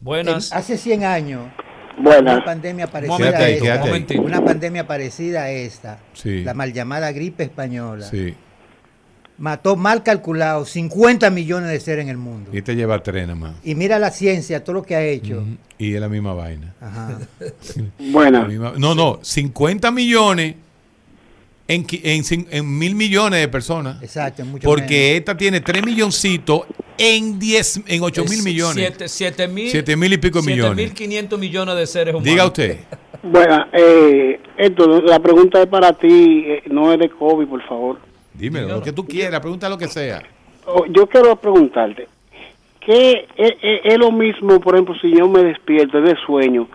[0.00, 0.50] Buenas.
[0.52, 1.48] En- hace 100 años,
[1.96, 2.34] Buenas.
[2.36, 4.22] una pandemia parecida Quédate a esta, momentito.
[4.22, 6.42] una pandemia parecida a esta, Sí.
[6.42, 8.34] la mal llamada gripe española, Sí.
[9.40, 12.50] Mató mal calculado 50 millones de seres en el mundo.
[12.52, 13.54] Y este lleva tres nada más.
[13.64, 15.38] Y mira la ciencia, todo lo que ha hecho.
[15.38, 15.56] Ujú.
[15.78, 16.74] Y es la misma vaina.
[16.80, 17.18] Ajá.
[17.98, 18.46] La Buenas.
[18.48, 20.54] misma- no, no, 50 millones
[21.66, 24.02] en, en, en mil millones de personas.
[24.02, 26.62] Exacto, mucho Porque esta tiene 3 milloncitos
[26.98, 28.74] en 10, en 8 mil Es millones.
[28.76, 29.70] Siete, siete mil.
[29.70, 30.76] Siete mil y pico siete millones.
[30.76, 32.24] mil quinientos millones de seres humanos.
[32.30, 32.80] Diga usted.
[33.22, 33.68] Buenas.
[33.72, 38.09] Eh, esto, la pregunta es para ti, eh, no es de COVID, por favor.
[38.40, 40.22] Dímelo, lo que tú quieras, pregunta lo que sea.
[40.66, 42.08] Oh, yo quiero preguntarte,
[42.80, 46.68] ¿qué es, es- es lo mismo, por ejemplo, si yo me despierto de sueño?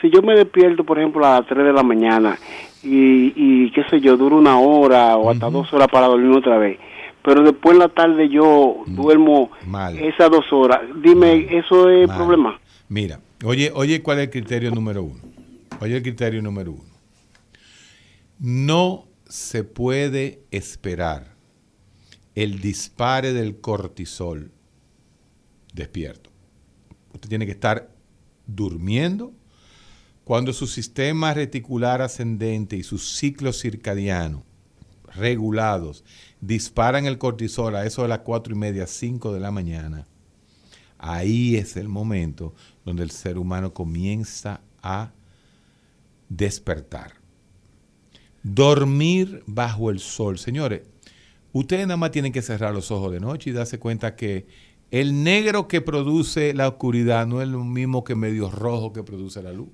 [0.00, 2.38] Si yo me despierto, por ejemplo, a las 3 de la mañana
[2.84, 6.56] y, y qué sé yo, duro una hora o hasta dos horas para dormir otra
[6.58, 6.78] vez,
[7.24, 9.98] pero después en la tarde yo duermo Mal.
[9.98, 12.16] esas dos horas, dime, ¿eso es Mal.
[12.16, 12.60] problema?
[12.88, 15.20] Mira, oye, oye, ¿cuál es el criterio número uno?
[15.80, 16.84] Oye, el criterio número uno.
[18.40, 21.36] No se puede esperar
[22.34, 24.52] el dispare del cortisol
[25.74, 26.30] despierto.
[27.12, 27.90] Usted tiene que estar
[28.46, 29.32] durmiendo
[30.24, 34.44] cuando su sistema reticular ascendente y su ciclo circadiano
[35.14, 36.04] regulados,
[36.40, 40.06] disparan el cortisol a eso de las cuatro y media, 5 de la mañana,
[40.98, 45.12] ahí es el momento donde el ser humano comienza a
[46.28, 47.17] despertar.
[48.54, 50.38] Dormir bajo el sol.
[50.38, 50.82] Señores,
[51.52, 54.46] ustedes nada más tienen que cerrar los ojos de noche y darse cuenta que
[54.90, 59.42] el negro que produce la oscuridad no es lo mismo que medio rojo que produce
[59.42, 59.68] la luz.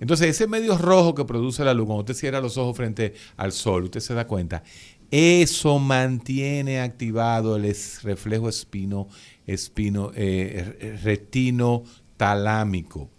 [0.00, 3.52] Entonces, ese medio rojo que produce la luz, cuando usted cierra los ojos frente al
[3.52, 4.64] sol, usted se da cuenta,
[5.10, 9.08] eso mantiene activado el reflejo espino,
[9.46, 11.84] espino, eh, retino
[12.16, 13.10] talámico.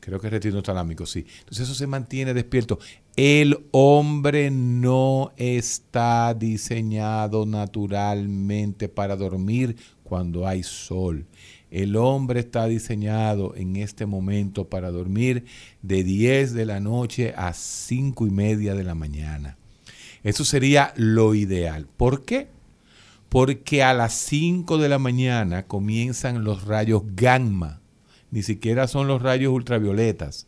[0.00, 1.26] Creo que es retino talámico, sí.
[1.40, 2.78] Entonces eso se mantiene despierto.
[3.20, 9.74] El hombre no está diseñado naturalmente para dormir
[10.04, 11.26] cuando hay sol.
[11.72, 15.46] El hombre está diseñado en este momento para dormir
[15.82, 19.58] de 10 de la noche a 5 y media de la mañana.
[20.22, 21.88] Eso sería lo ideal.
[21.96, 22.46] ¿Por qué?
[23.28, 27.80] Porque a las 5 de la mañana comienzan los rayos gamma.
[28.30, 30.46] Ni siquiera son los rayos ultravioletas.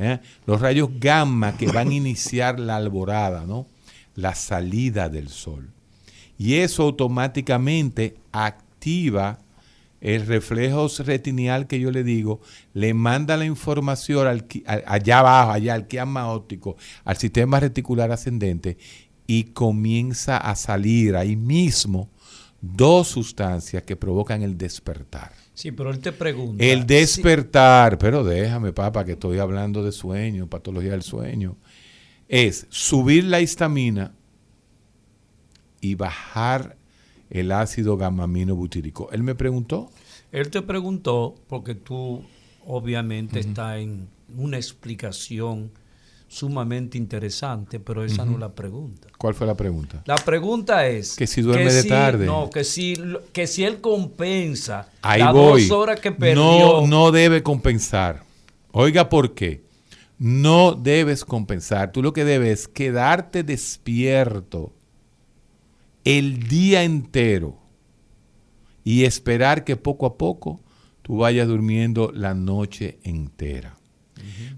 [0.00, 0.18] ¿Eh?
[0.46, 3.66] Los rayos gamma que van a iniciar la alborada, ¿no?
[4.16, 5.68] La salida del sol.
[6.38, 9.38] Y eso automáticamente activa
[10.00, 12.40] el reflejo retinial que yo le digo,
[12.72, 14.46] le manda la información al,
[14.86, 18.78] allá abajo, allá al quiasma óptico, al sistema reticular ascendente
[19.26, 22.08] y comienza a salir ahí mismo
[22.60, 25.32] dos sustancias que provocan el despertar.
[25.54, 26.64] Sí, pero él te pregunta.
[26.64, 31.56] El despertar, pero déjame, papá, que estoy hablando de sueño, patología del sueño,
[32.28, 34.14] es subir la histamina
[35.80, 36.76] y bajar
[37.28, 39.10] el ácido gamamino butírico.
[39.12, 39.90] Él me preguntó.
[40.32, 42.22] Él te preguntó porque tú
[42.66, 45.72] obviamente está en una explicación
[46.30, 49.08] sumamente interesante, pero esa no es la pregunta.
[49.18, 50.00] ¿Cuál fue la pregunta?
[50.06, 52.24] La pregunta es que si duerme de tarde.
[52.24, 52.96] No, que si
[53.32, 56.36] que si él compensa las dos horas que perdió.
[56.36, 58.22] No, no debe compensar.
[58.70, 59.64] Oiga, ¿por qué?
[60.18, 61.90] No debes compensar.
[61.90, 64.72] Tú lo que debes es quedarte despierto
[66.04, 67.58] el día entero
[68.84, 70.60] y esperar que poco a poco
[71.02, 73.79] tú vayas durmiendo la noche entera.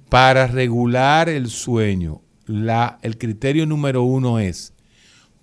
[0.08, 4.72] Para regular el sueño, la, el criterio número uno es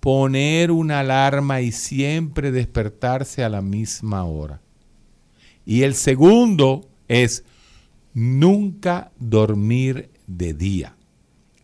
[0.00, 4.60] poner una alarma y siempre despertarse a la misma hora.
[5.66, 7.44] Y el segundo es
[8.14, 10.96] nunca dormir de día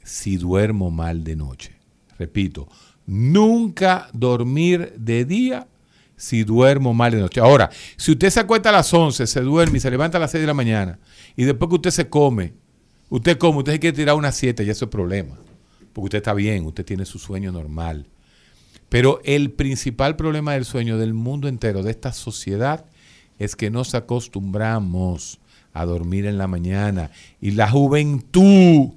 [0.02, 1.72] si duermo mal de noche.
[2.18, 2.68] Repito,
[3.06, 5.66] nunca dormir de día
[6.16, 7.40] si duermo mal de noche.
[7.40, 10.30] Ahora, si usted se acuesta a las 11, se duerme y se levanta a las
[10.30, 10.98] 6 de la mañana,
[11.36, 12.54] y después que usted se come,
[13.08, 15.36] usted come, usted se quiere tirar unas 7, ya eso es problema.
[15.92, 18.06] Porque usted está bien, usted tiene su sueño normal.
[18.88, 22.86] Pero el principal problema del sueño del mundo entero, de esta sociedad,
[23.38, 25.40] es que nos acostumbramos
[25.72, 27.10] a dormir en la mañana.
[27.40, 28.92] Y la juventud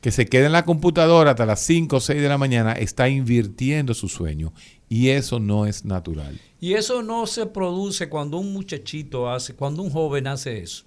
[0.00, 3.08] que se queda en la computadora hasta las 5 o 6 de la mañana está
[3.08, 4.52] invirtiendo su sueño
[4.92, 6.38] y eso no es natural.
[6.60, 10.84] Y eso no se produce cuando un muchachito hace, cuando un joven hace eso.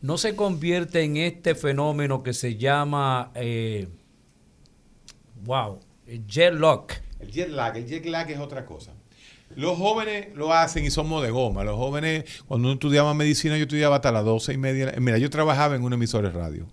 [0.00, 3.86] No se convierte en este fenómeno que se llama, eh,
[5.44, 5.78] wow,
[6.26, 6.86] jet lag.
[7.20, 8.94] El jet lag, el jet lag es otra cosa.
[9.54, 11.64] Los jóvenes lo hacen y somos de goma.
[11.64, 14.94] Los jóvenes, cuando uno estudiaba medicina, yo estudiaba hasta las 12 y media.
[15.00, 16.66] Mira, yo trabajaba en un emisor de radio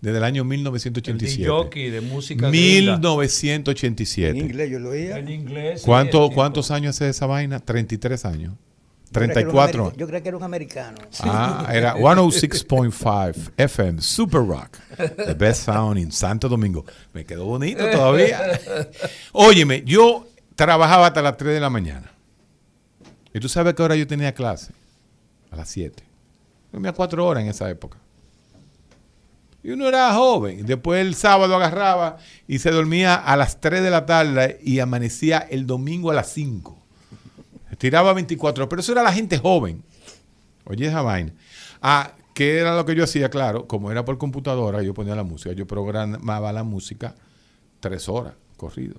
[0.00, 1.42] desde el año 1987.
[1.42, 4.38] El jockey de música 1987.
[4.38, 5.18] En inglés yo lo oía.
[5.18, 5.82] En inglés.
[5.84, 7.60] ¿Cuánto, ¿Cuántos años hace esa vaina?
[7.60, 8.54] 33 años.
[9.12, 9.94] 34.
[9.96, 10.98] Yo creo que era un americano.
[11.20, 14.76] Ah, era 106.5 FM, Super Rock.
[15.16, 16.84] The best sound in Santo Domingo.
[17.12, 18.60] Me quedó bonito todavía.
[19.32, 22.12] Óyeme, yo trabajaba hasta las 3 de la mañana.
[23.32, 24.72] ¿Y tú sabes qué hora yo tenía clase?
[25.50, 26.02] A las 7.
[26.72, 27.98] Dormía 4 horas en esa época.
[29.68, 30.64] Y uno era joven.
[30.64, 32.16] Después el sábado agarraba
[32.46, 36.32] y se dormía a las 3 de la tarde y amanecía el domingo a las
[36.32, 36.74] 5.
[37.76, 39.82] Tiraba 24, pero eso era la gente joven.
[40.64, 41.34] Oye esa vaina.
[41.82, 43.28] Ah, ¿qué era lo que yo hacía?
[43.28, 45.52] Claro, como era por computadora, yo ponía la música.
[45.52, 47.14] Yo programaba la música
[47.78, 48.94] tres horas corrido.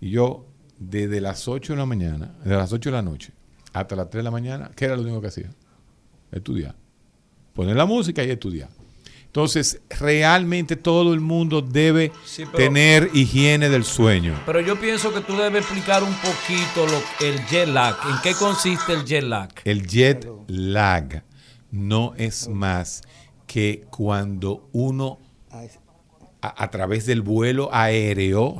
[0.00, 0.46] Y yo,
[0.78, 3.34] desde las 8 de la mañana, de las 8 de la noche
[3.74, 5.50] hasta las 3 de la mañana, ¿qué era lo único que hacía?
[6.32, 6.74] Estudiar.
[7.52, 8.70] Poner la música y estudiar.
[9.28, 12.10] Entonces, realmente todo el mundo debe
[12.56, 14.34] tener higiene del sueño.
[14.46, 17.94] Pero yo pienso que tú debes explicar un poquito lo, el jet lag.
[18.08, 19.50] ¿En qué consiste el jet lag?
[19.64, 21.24] El jet lag
[21.70, 23.02] no es más
[23.46, 25.18] que cuando uno
[26.40, 28.56] a, a través del vuelo aéreo,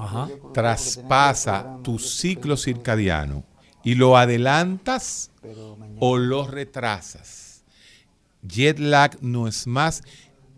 [0.53, 3.45] traspasa tu ciclo circadiano
[3.85, 5.31] y lo adelantas
[5.99, 7.65] o lo retrasas.
[8.43, 10.03] Jet lag no es más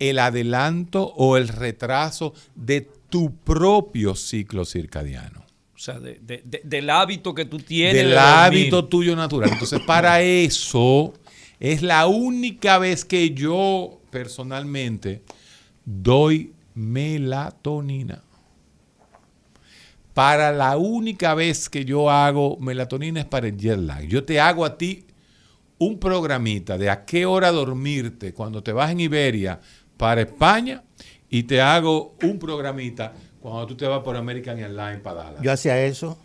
[0.01, 5.45] el adelanto o el retraso de tu propio ciclo circadiano.
[5.75, 7.95] O sea, de- de- de- del hábito que tú tienes.
[7.95, 9.51] Del hábito tuyo natural.
[9.53, 11.15] Entonces, para eso
[11.59, 15.23] es la única vez que yo personalmente
[15.85, 18.23] doy melatonina.
[20.15, 24.03] Para la única vez que yo hago melatonina es para el jet lag.
[24.07, 25.05] Yo te hago a ti
[25.79, 29.61] un programita de a qué hora dormirte cuando te vas en Iberia
[30.01, 30.83] para España
[31.29, 35.43] y te hago un programita cuando tú te vas por American Airlines para Dallas.
[35.43, 36.19] Yo hacía eso.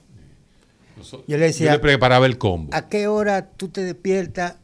[1.28, 2.74] Yo le decía, yo le preparaba el combo.
[2.74, 4.56] ¿a qué hora tú te despiertas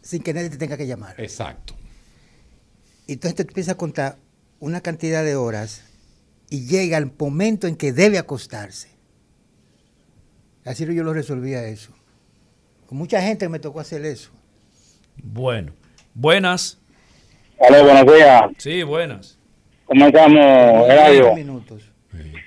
[0.00, 1.14] sin que nadie te tenga que llamar?
[1.20, 1.74] Exacto.
[3.06, 4.16] Y entonces te empieza a contar
[4.60, 5.82] una cantidad de horas
[6.48, 8.88] y llega el momento en que debe acostarse.
[10.64, 11.92] Así yo lo resolvía eso.
[12.86, 14.30] Con mucha gente me tocó hacer eso.
[15.22, 15.74] Bueno.
[16.14, 16.78] Buenas.
[17.58, 18.42] Hola, buenos días.
[18.58, 19.38] Sí, buenas.
[19.84, 21.34] ¿Cómo estamos, Eladio?
[21.34, 21.90] Minutos.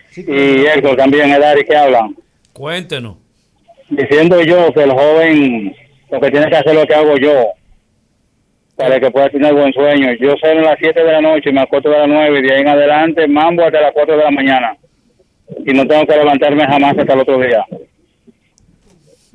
[0.09, 2.15] Sí, Y Héctor también, Edari, que hablan.
[2.53, 3.17] Cuéntenos.
[3.89, 5.75] Diciendo yo que el joven
[6.09, 7.47] lo que tiene que hacer lo que hago yo
[8.75, 10.13] para que pueda tener buen sueño.
[10.13, 12.41] Yo salgo a las 7 de la noche y me acuesto a las 9 y
[12.43, 14.77] de ahí en adelante mambo hasta las 4 de la mañana.
[15.65, 17.65] Y no tengo que levantarme jamás hasta el otro día.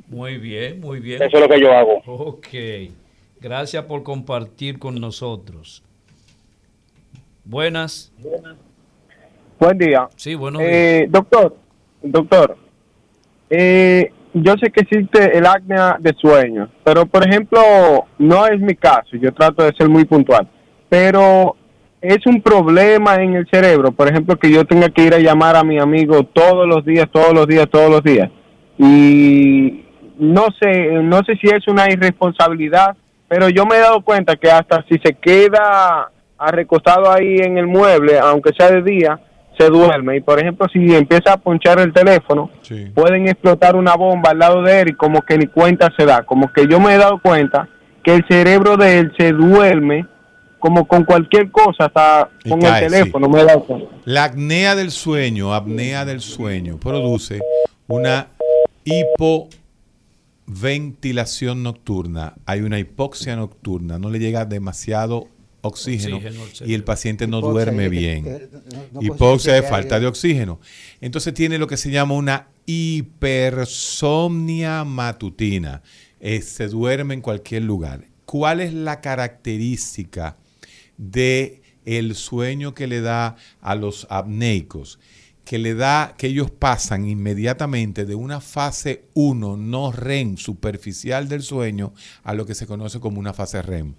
[0.08, 1.22] Muy bien, muy bien.
[1.22, 2.02] Eso es lo que yo hago.
[2.06, 2.48] Ok.
[3.40, 5.82] Gracias por compartir con nosotros.
[7.44, 8.12] Buenas.
[9.58, 10.08] Buen día.
[10.16, 11.56] Sí, buenos Eh, doctor,
[12.02, 12.56] doctor,
[13.48, 17.60] eh, yo sé que existe el apnea de sueño, pero por ejemplo,
[18.18, 20.48] no es mi caso, yo trato de ser muy puntual,
[20.88, 21.56] pero
[22.02, 25.56] es un problema en el cerebro, por ejemplo, que yo tenga que ir a llamar
[25.56, 28.30] a mi amigo todos los días, todos los días, todos los días,
[28.76, 29.84] y
[30.18, 32.96] no sé, no sé si es una irresponsabilidad,
[33.28, 37.66] pero yo me he dado cuenta que hasta si se queda recostado ahí en el
[37.66, 39.18] mueble, aunque sea de día,
[39.58, 40.16] se duerme.
[40.16, 42.50] Y por ejemplo, si empieza a ponchar el teléfono,
[42.94, 46.24] pueden explotar una bomba al lado de él y como que ni cuenta se da.
[46.24, 47.68] Como que yo me he dado cuenta
[48.02, 50.06] que el cerebro de él se duerme
[50.58, 53.88] como con cualquier cosa, hasta Y con cae, el teléfono, me he dado cuenta.
[54.04, 57.40] La apnea del sueño, apnea del sueño, produce
[57.86, 58.28] una
[60.46, 62.34] hipoventilación nocturna.
[62.46, 65.28] Hay una hipoxia nocturna, no le llega demasiado
[65.62, 66.20] oxígeno,
[66.64, 68.24] y el paciente no Hipoxia duerme bien.
[68.24, 70.60] que no- no hipoxia es falta haya- de oxígeno.
[71.00, 75.82] Entonces tiene lo que se llama una hipersomnia matutina.
[76.20, 78.04] Eh, se duerme en cualquier lugar.
[78.24, 80.36] ¿Cuál es la característica
[80.96, 84.98] de el sueño que le da a los apneicos?
[85.46, 91.42] Que le da que ellos pasan inmediatamente de una fase 1 no REM superficial del
[91.42, 93.94] sueño a lo que se conoce como una fase REM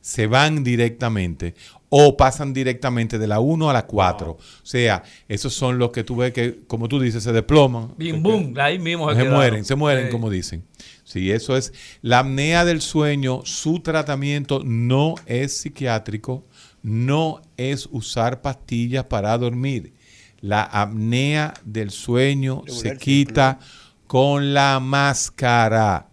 [0.00, 1.54] se van directamente
[1.90, 4.30] o pasan directamente de la 1 a la 4.
[4.30, 7.94] O sea, esos son los que tú ves que, como tú dices, se desploman.
[7.96, 10.64] Bim, bum, ahí mismo se Se mueren, se mueren, como dicen.
[11.04, 11.72] Sí, eso es.
[12.02, 16.46] La apnea del sueño, su tratamiento no es psiquiátrico,
[16.82, 19.94] no es usar pastillas para dormir.
[20.40, 23.58] La apnea del sueño se quita
[24.06, 26.08] con la máscara.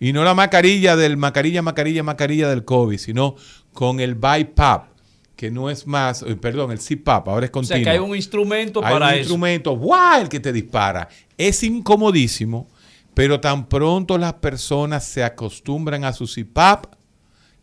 [0.00, 3.34] Y no la mascarilla del mascarilla, mascarilla, mascarilla del COVID, sino
[3.72, 4.88] con el BiPAP,
[5.34, 7.76] que no es más, eh, perdón, el CPAP, ahora es O continuo.
[7.76, 9.20] sea, que hay un instrumento Hay para un eso.
[9.20, 10.20] instrumento, ¡guau!
[10.20, 11.08] el que te dispara.
[11.36, 12.68] Es incomodísimo,
[13.14, 16.86] pero tan pronto las personas se acostumbran a su CPAP,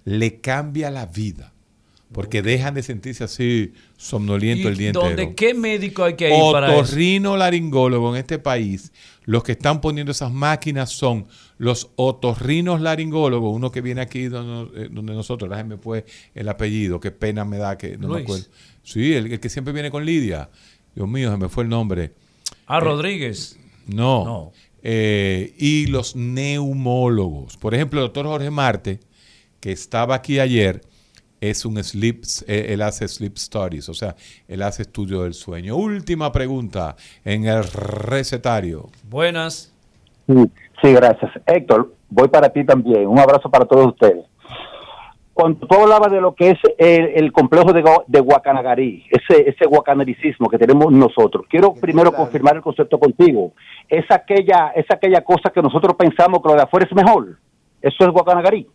[0.03, 1.53] le cambia la vida.
[2.11, 5.33] Porque dejan de sentirse así somnoliento ¿Y el día dónde, entero.
[5.35, 6.77] ¿Qué médico hay que ir para eso?
[6.81, 8.93] Otorrino-laringólogo en este país,
[9.25, 11.27] los que están poniendo esas máquinas son
[11.57, 16.05] los otorrinos laringólogos, uno que viene aquí donde, eh, donde nosotros, la me fue
[16.35, 18.23] el apellido, qué pena me da que no me Luis.
[18.23, 18.45] acuerdo.
[18.83, 20.49] Sí, el, el que siempre viene con Lidia.
[20.95, 22.13] Dios mío, se me fue el nombre.
[22.67, 23.57] Ah, Eh, Rodríguez.
[23.87, 24.23] No.
[24.25, 24.53] No.
[24.83, 27.57] Eh, y los neumólogos.
[27.57, 28.99] Por ejemplo, el doctor Jorge Marte,
[29.59, 30.81] que estaba aquí ayer,
[31.49, 34.15] es un sleep, eh, él hace sleep studies, o sea,
[34.47, 35.75] él hace estudio del sueño.
[35.75, 38.89] Última pregunta en el recetario.
[39.09, 39.73] Buenas.
[40.27, 40.51] Sí,
[40.81, 41.31] sí, gracias.
[41.45, 43.07] Héctor, voy para ti también.
[43.07, 44.25] Un abrazo para todos ustedes.
[45.33, 49.65] Cuando tú hablabas de lo que es el, el complejo de, de Guacanagarí, ese, ese
[49.65, 53.51] guacanaricismo que tenemos nosotros, quiero primero confirmar el concepto contigo.
[53.89, 57.37] Es aquella, es aquella cosa que nosotros pensamos que lo de afuera es mejor.
[57.81, 58.65] Eso es Guacanagarí.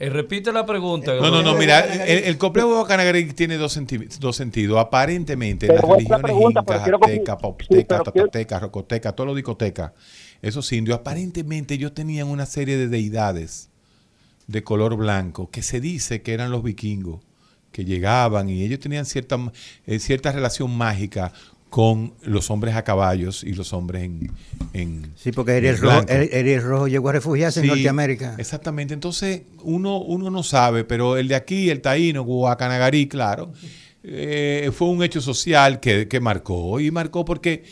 [0.00, 1.14] Eh, repite la pregunta.
[1.14, 4.78] No, no, no, mira, el, el complejo de Guacanagarí tiene dos, senti- dos sentidos.
[4.78, 9.26] Aparentemente, Pero las religiones incas, quiero que- azteca, sí, popteca, pero quiero- tapateca, rocoteca, todos
[9.28, 9.92] los discotecas,
[10.40, 13.68] esos indios, aparentemente ellos tenían una serie de deidades
[14.46, 17.20] de color blanco que se dice que eran los vikingos,
[17.70, 19.38] que llegaban y ellos tenían cierta,
[19.86, 21.32] eh, cierta relación mágica
[21.70, 24.30] con los hombres a caballos y los hombres en...
[24.72, 26.04] en Sí, porque en Rojo,
[26.68, 28.34] Rojo llegó a refugiarse en Norteamérica.
[28.38, 28.92] Exactamente.
[28.92, 33.52] Entonces, uno, uno no sabe, pero el de aquí, el taíno, Guacanagarí, claro,
[34.02, 36.80] eh, fue un hecho social que, que marcó.
[36.80, 37.62] Y marcó porque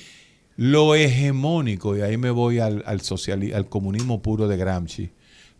[0.56, 5.10] lo hegemónico, y ahí me voy al, al, sociali- al comunismo puro de Gramsci,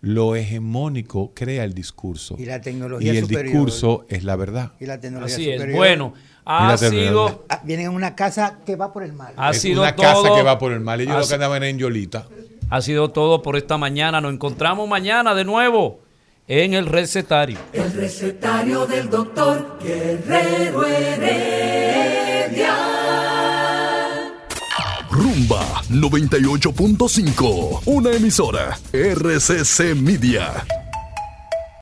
[0.01, 2.37] lo hegemónico crea el discurso.
[2.39, 3.47] Y la tecnología Y el superior.
[3.47, 4.73] discurso es la verdad.
[4.79, 5.57] Y la tecnología Así es.
[5.57, 5.77] superior.
[5.77, 6.15] Bueno,
[6.51, 9.35] ha Mírate, sido, Ah, Vienen en una casa que va por el mar.
[9.37, 10.07] ha es sido una todo.
[10.23, 11.01] casa que va por el mal.
[11.01, 12.27] Ellos ha lo que andaban en Yolita.
[12.71, 14.21] Ha sido todo por esta mañana.
[14.21, 16.01] Nos encontramos mañana de nuevo
[16.47, 17.59] en el recetario.
[17.75, 22.75] El recetario del doctor Guerrero Heredia.
[25.11, 30.65] Rumba 98.5, una emisora RCC Media.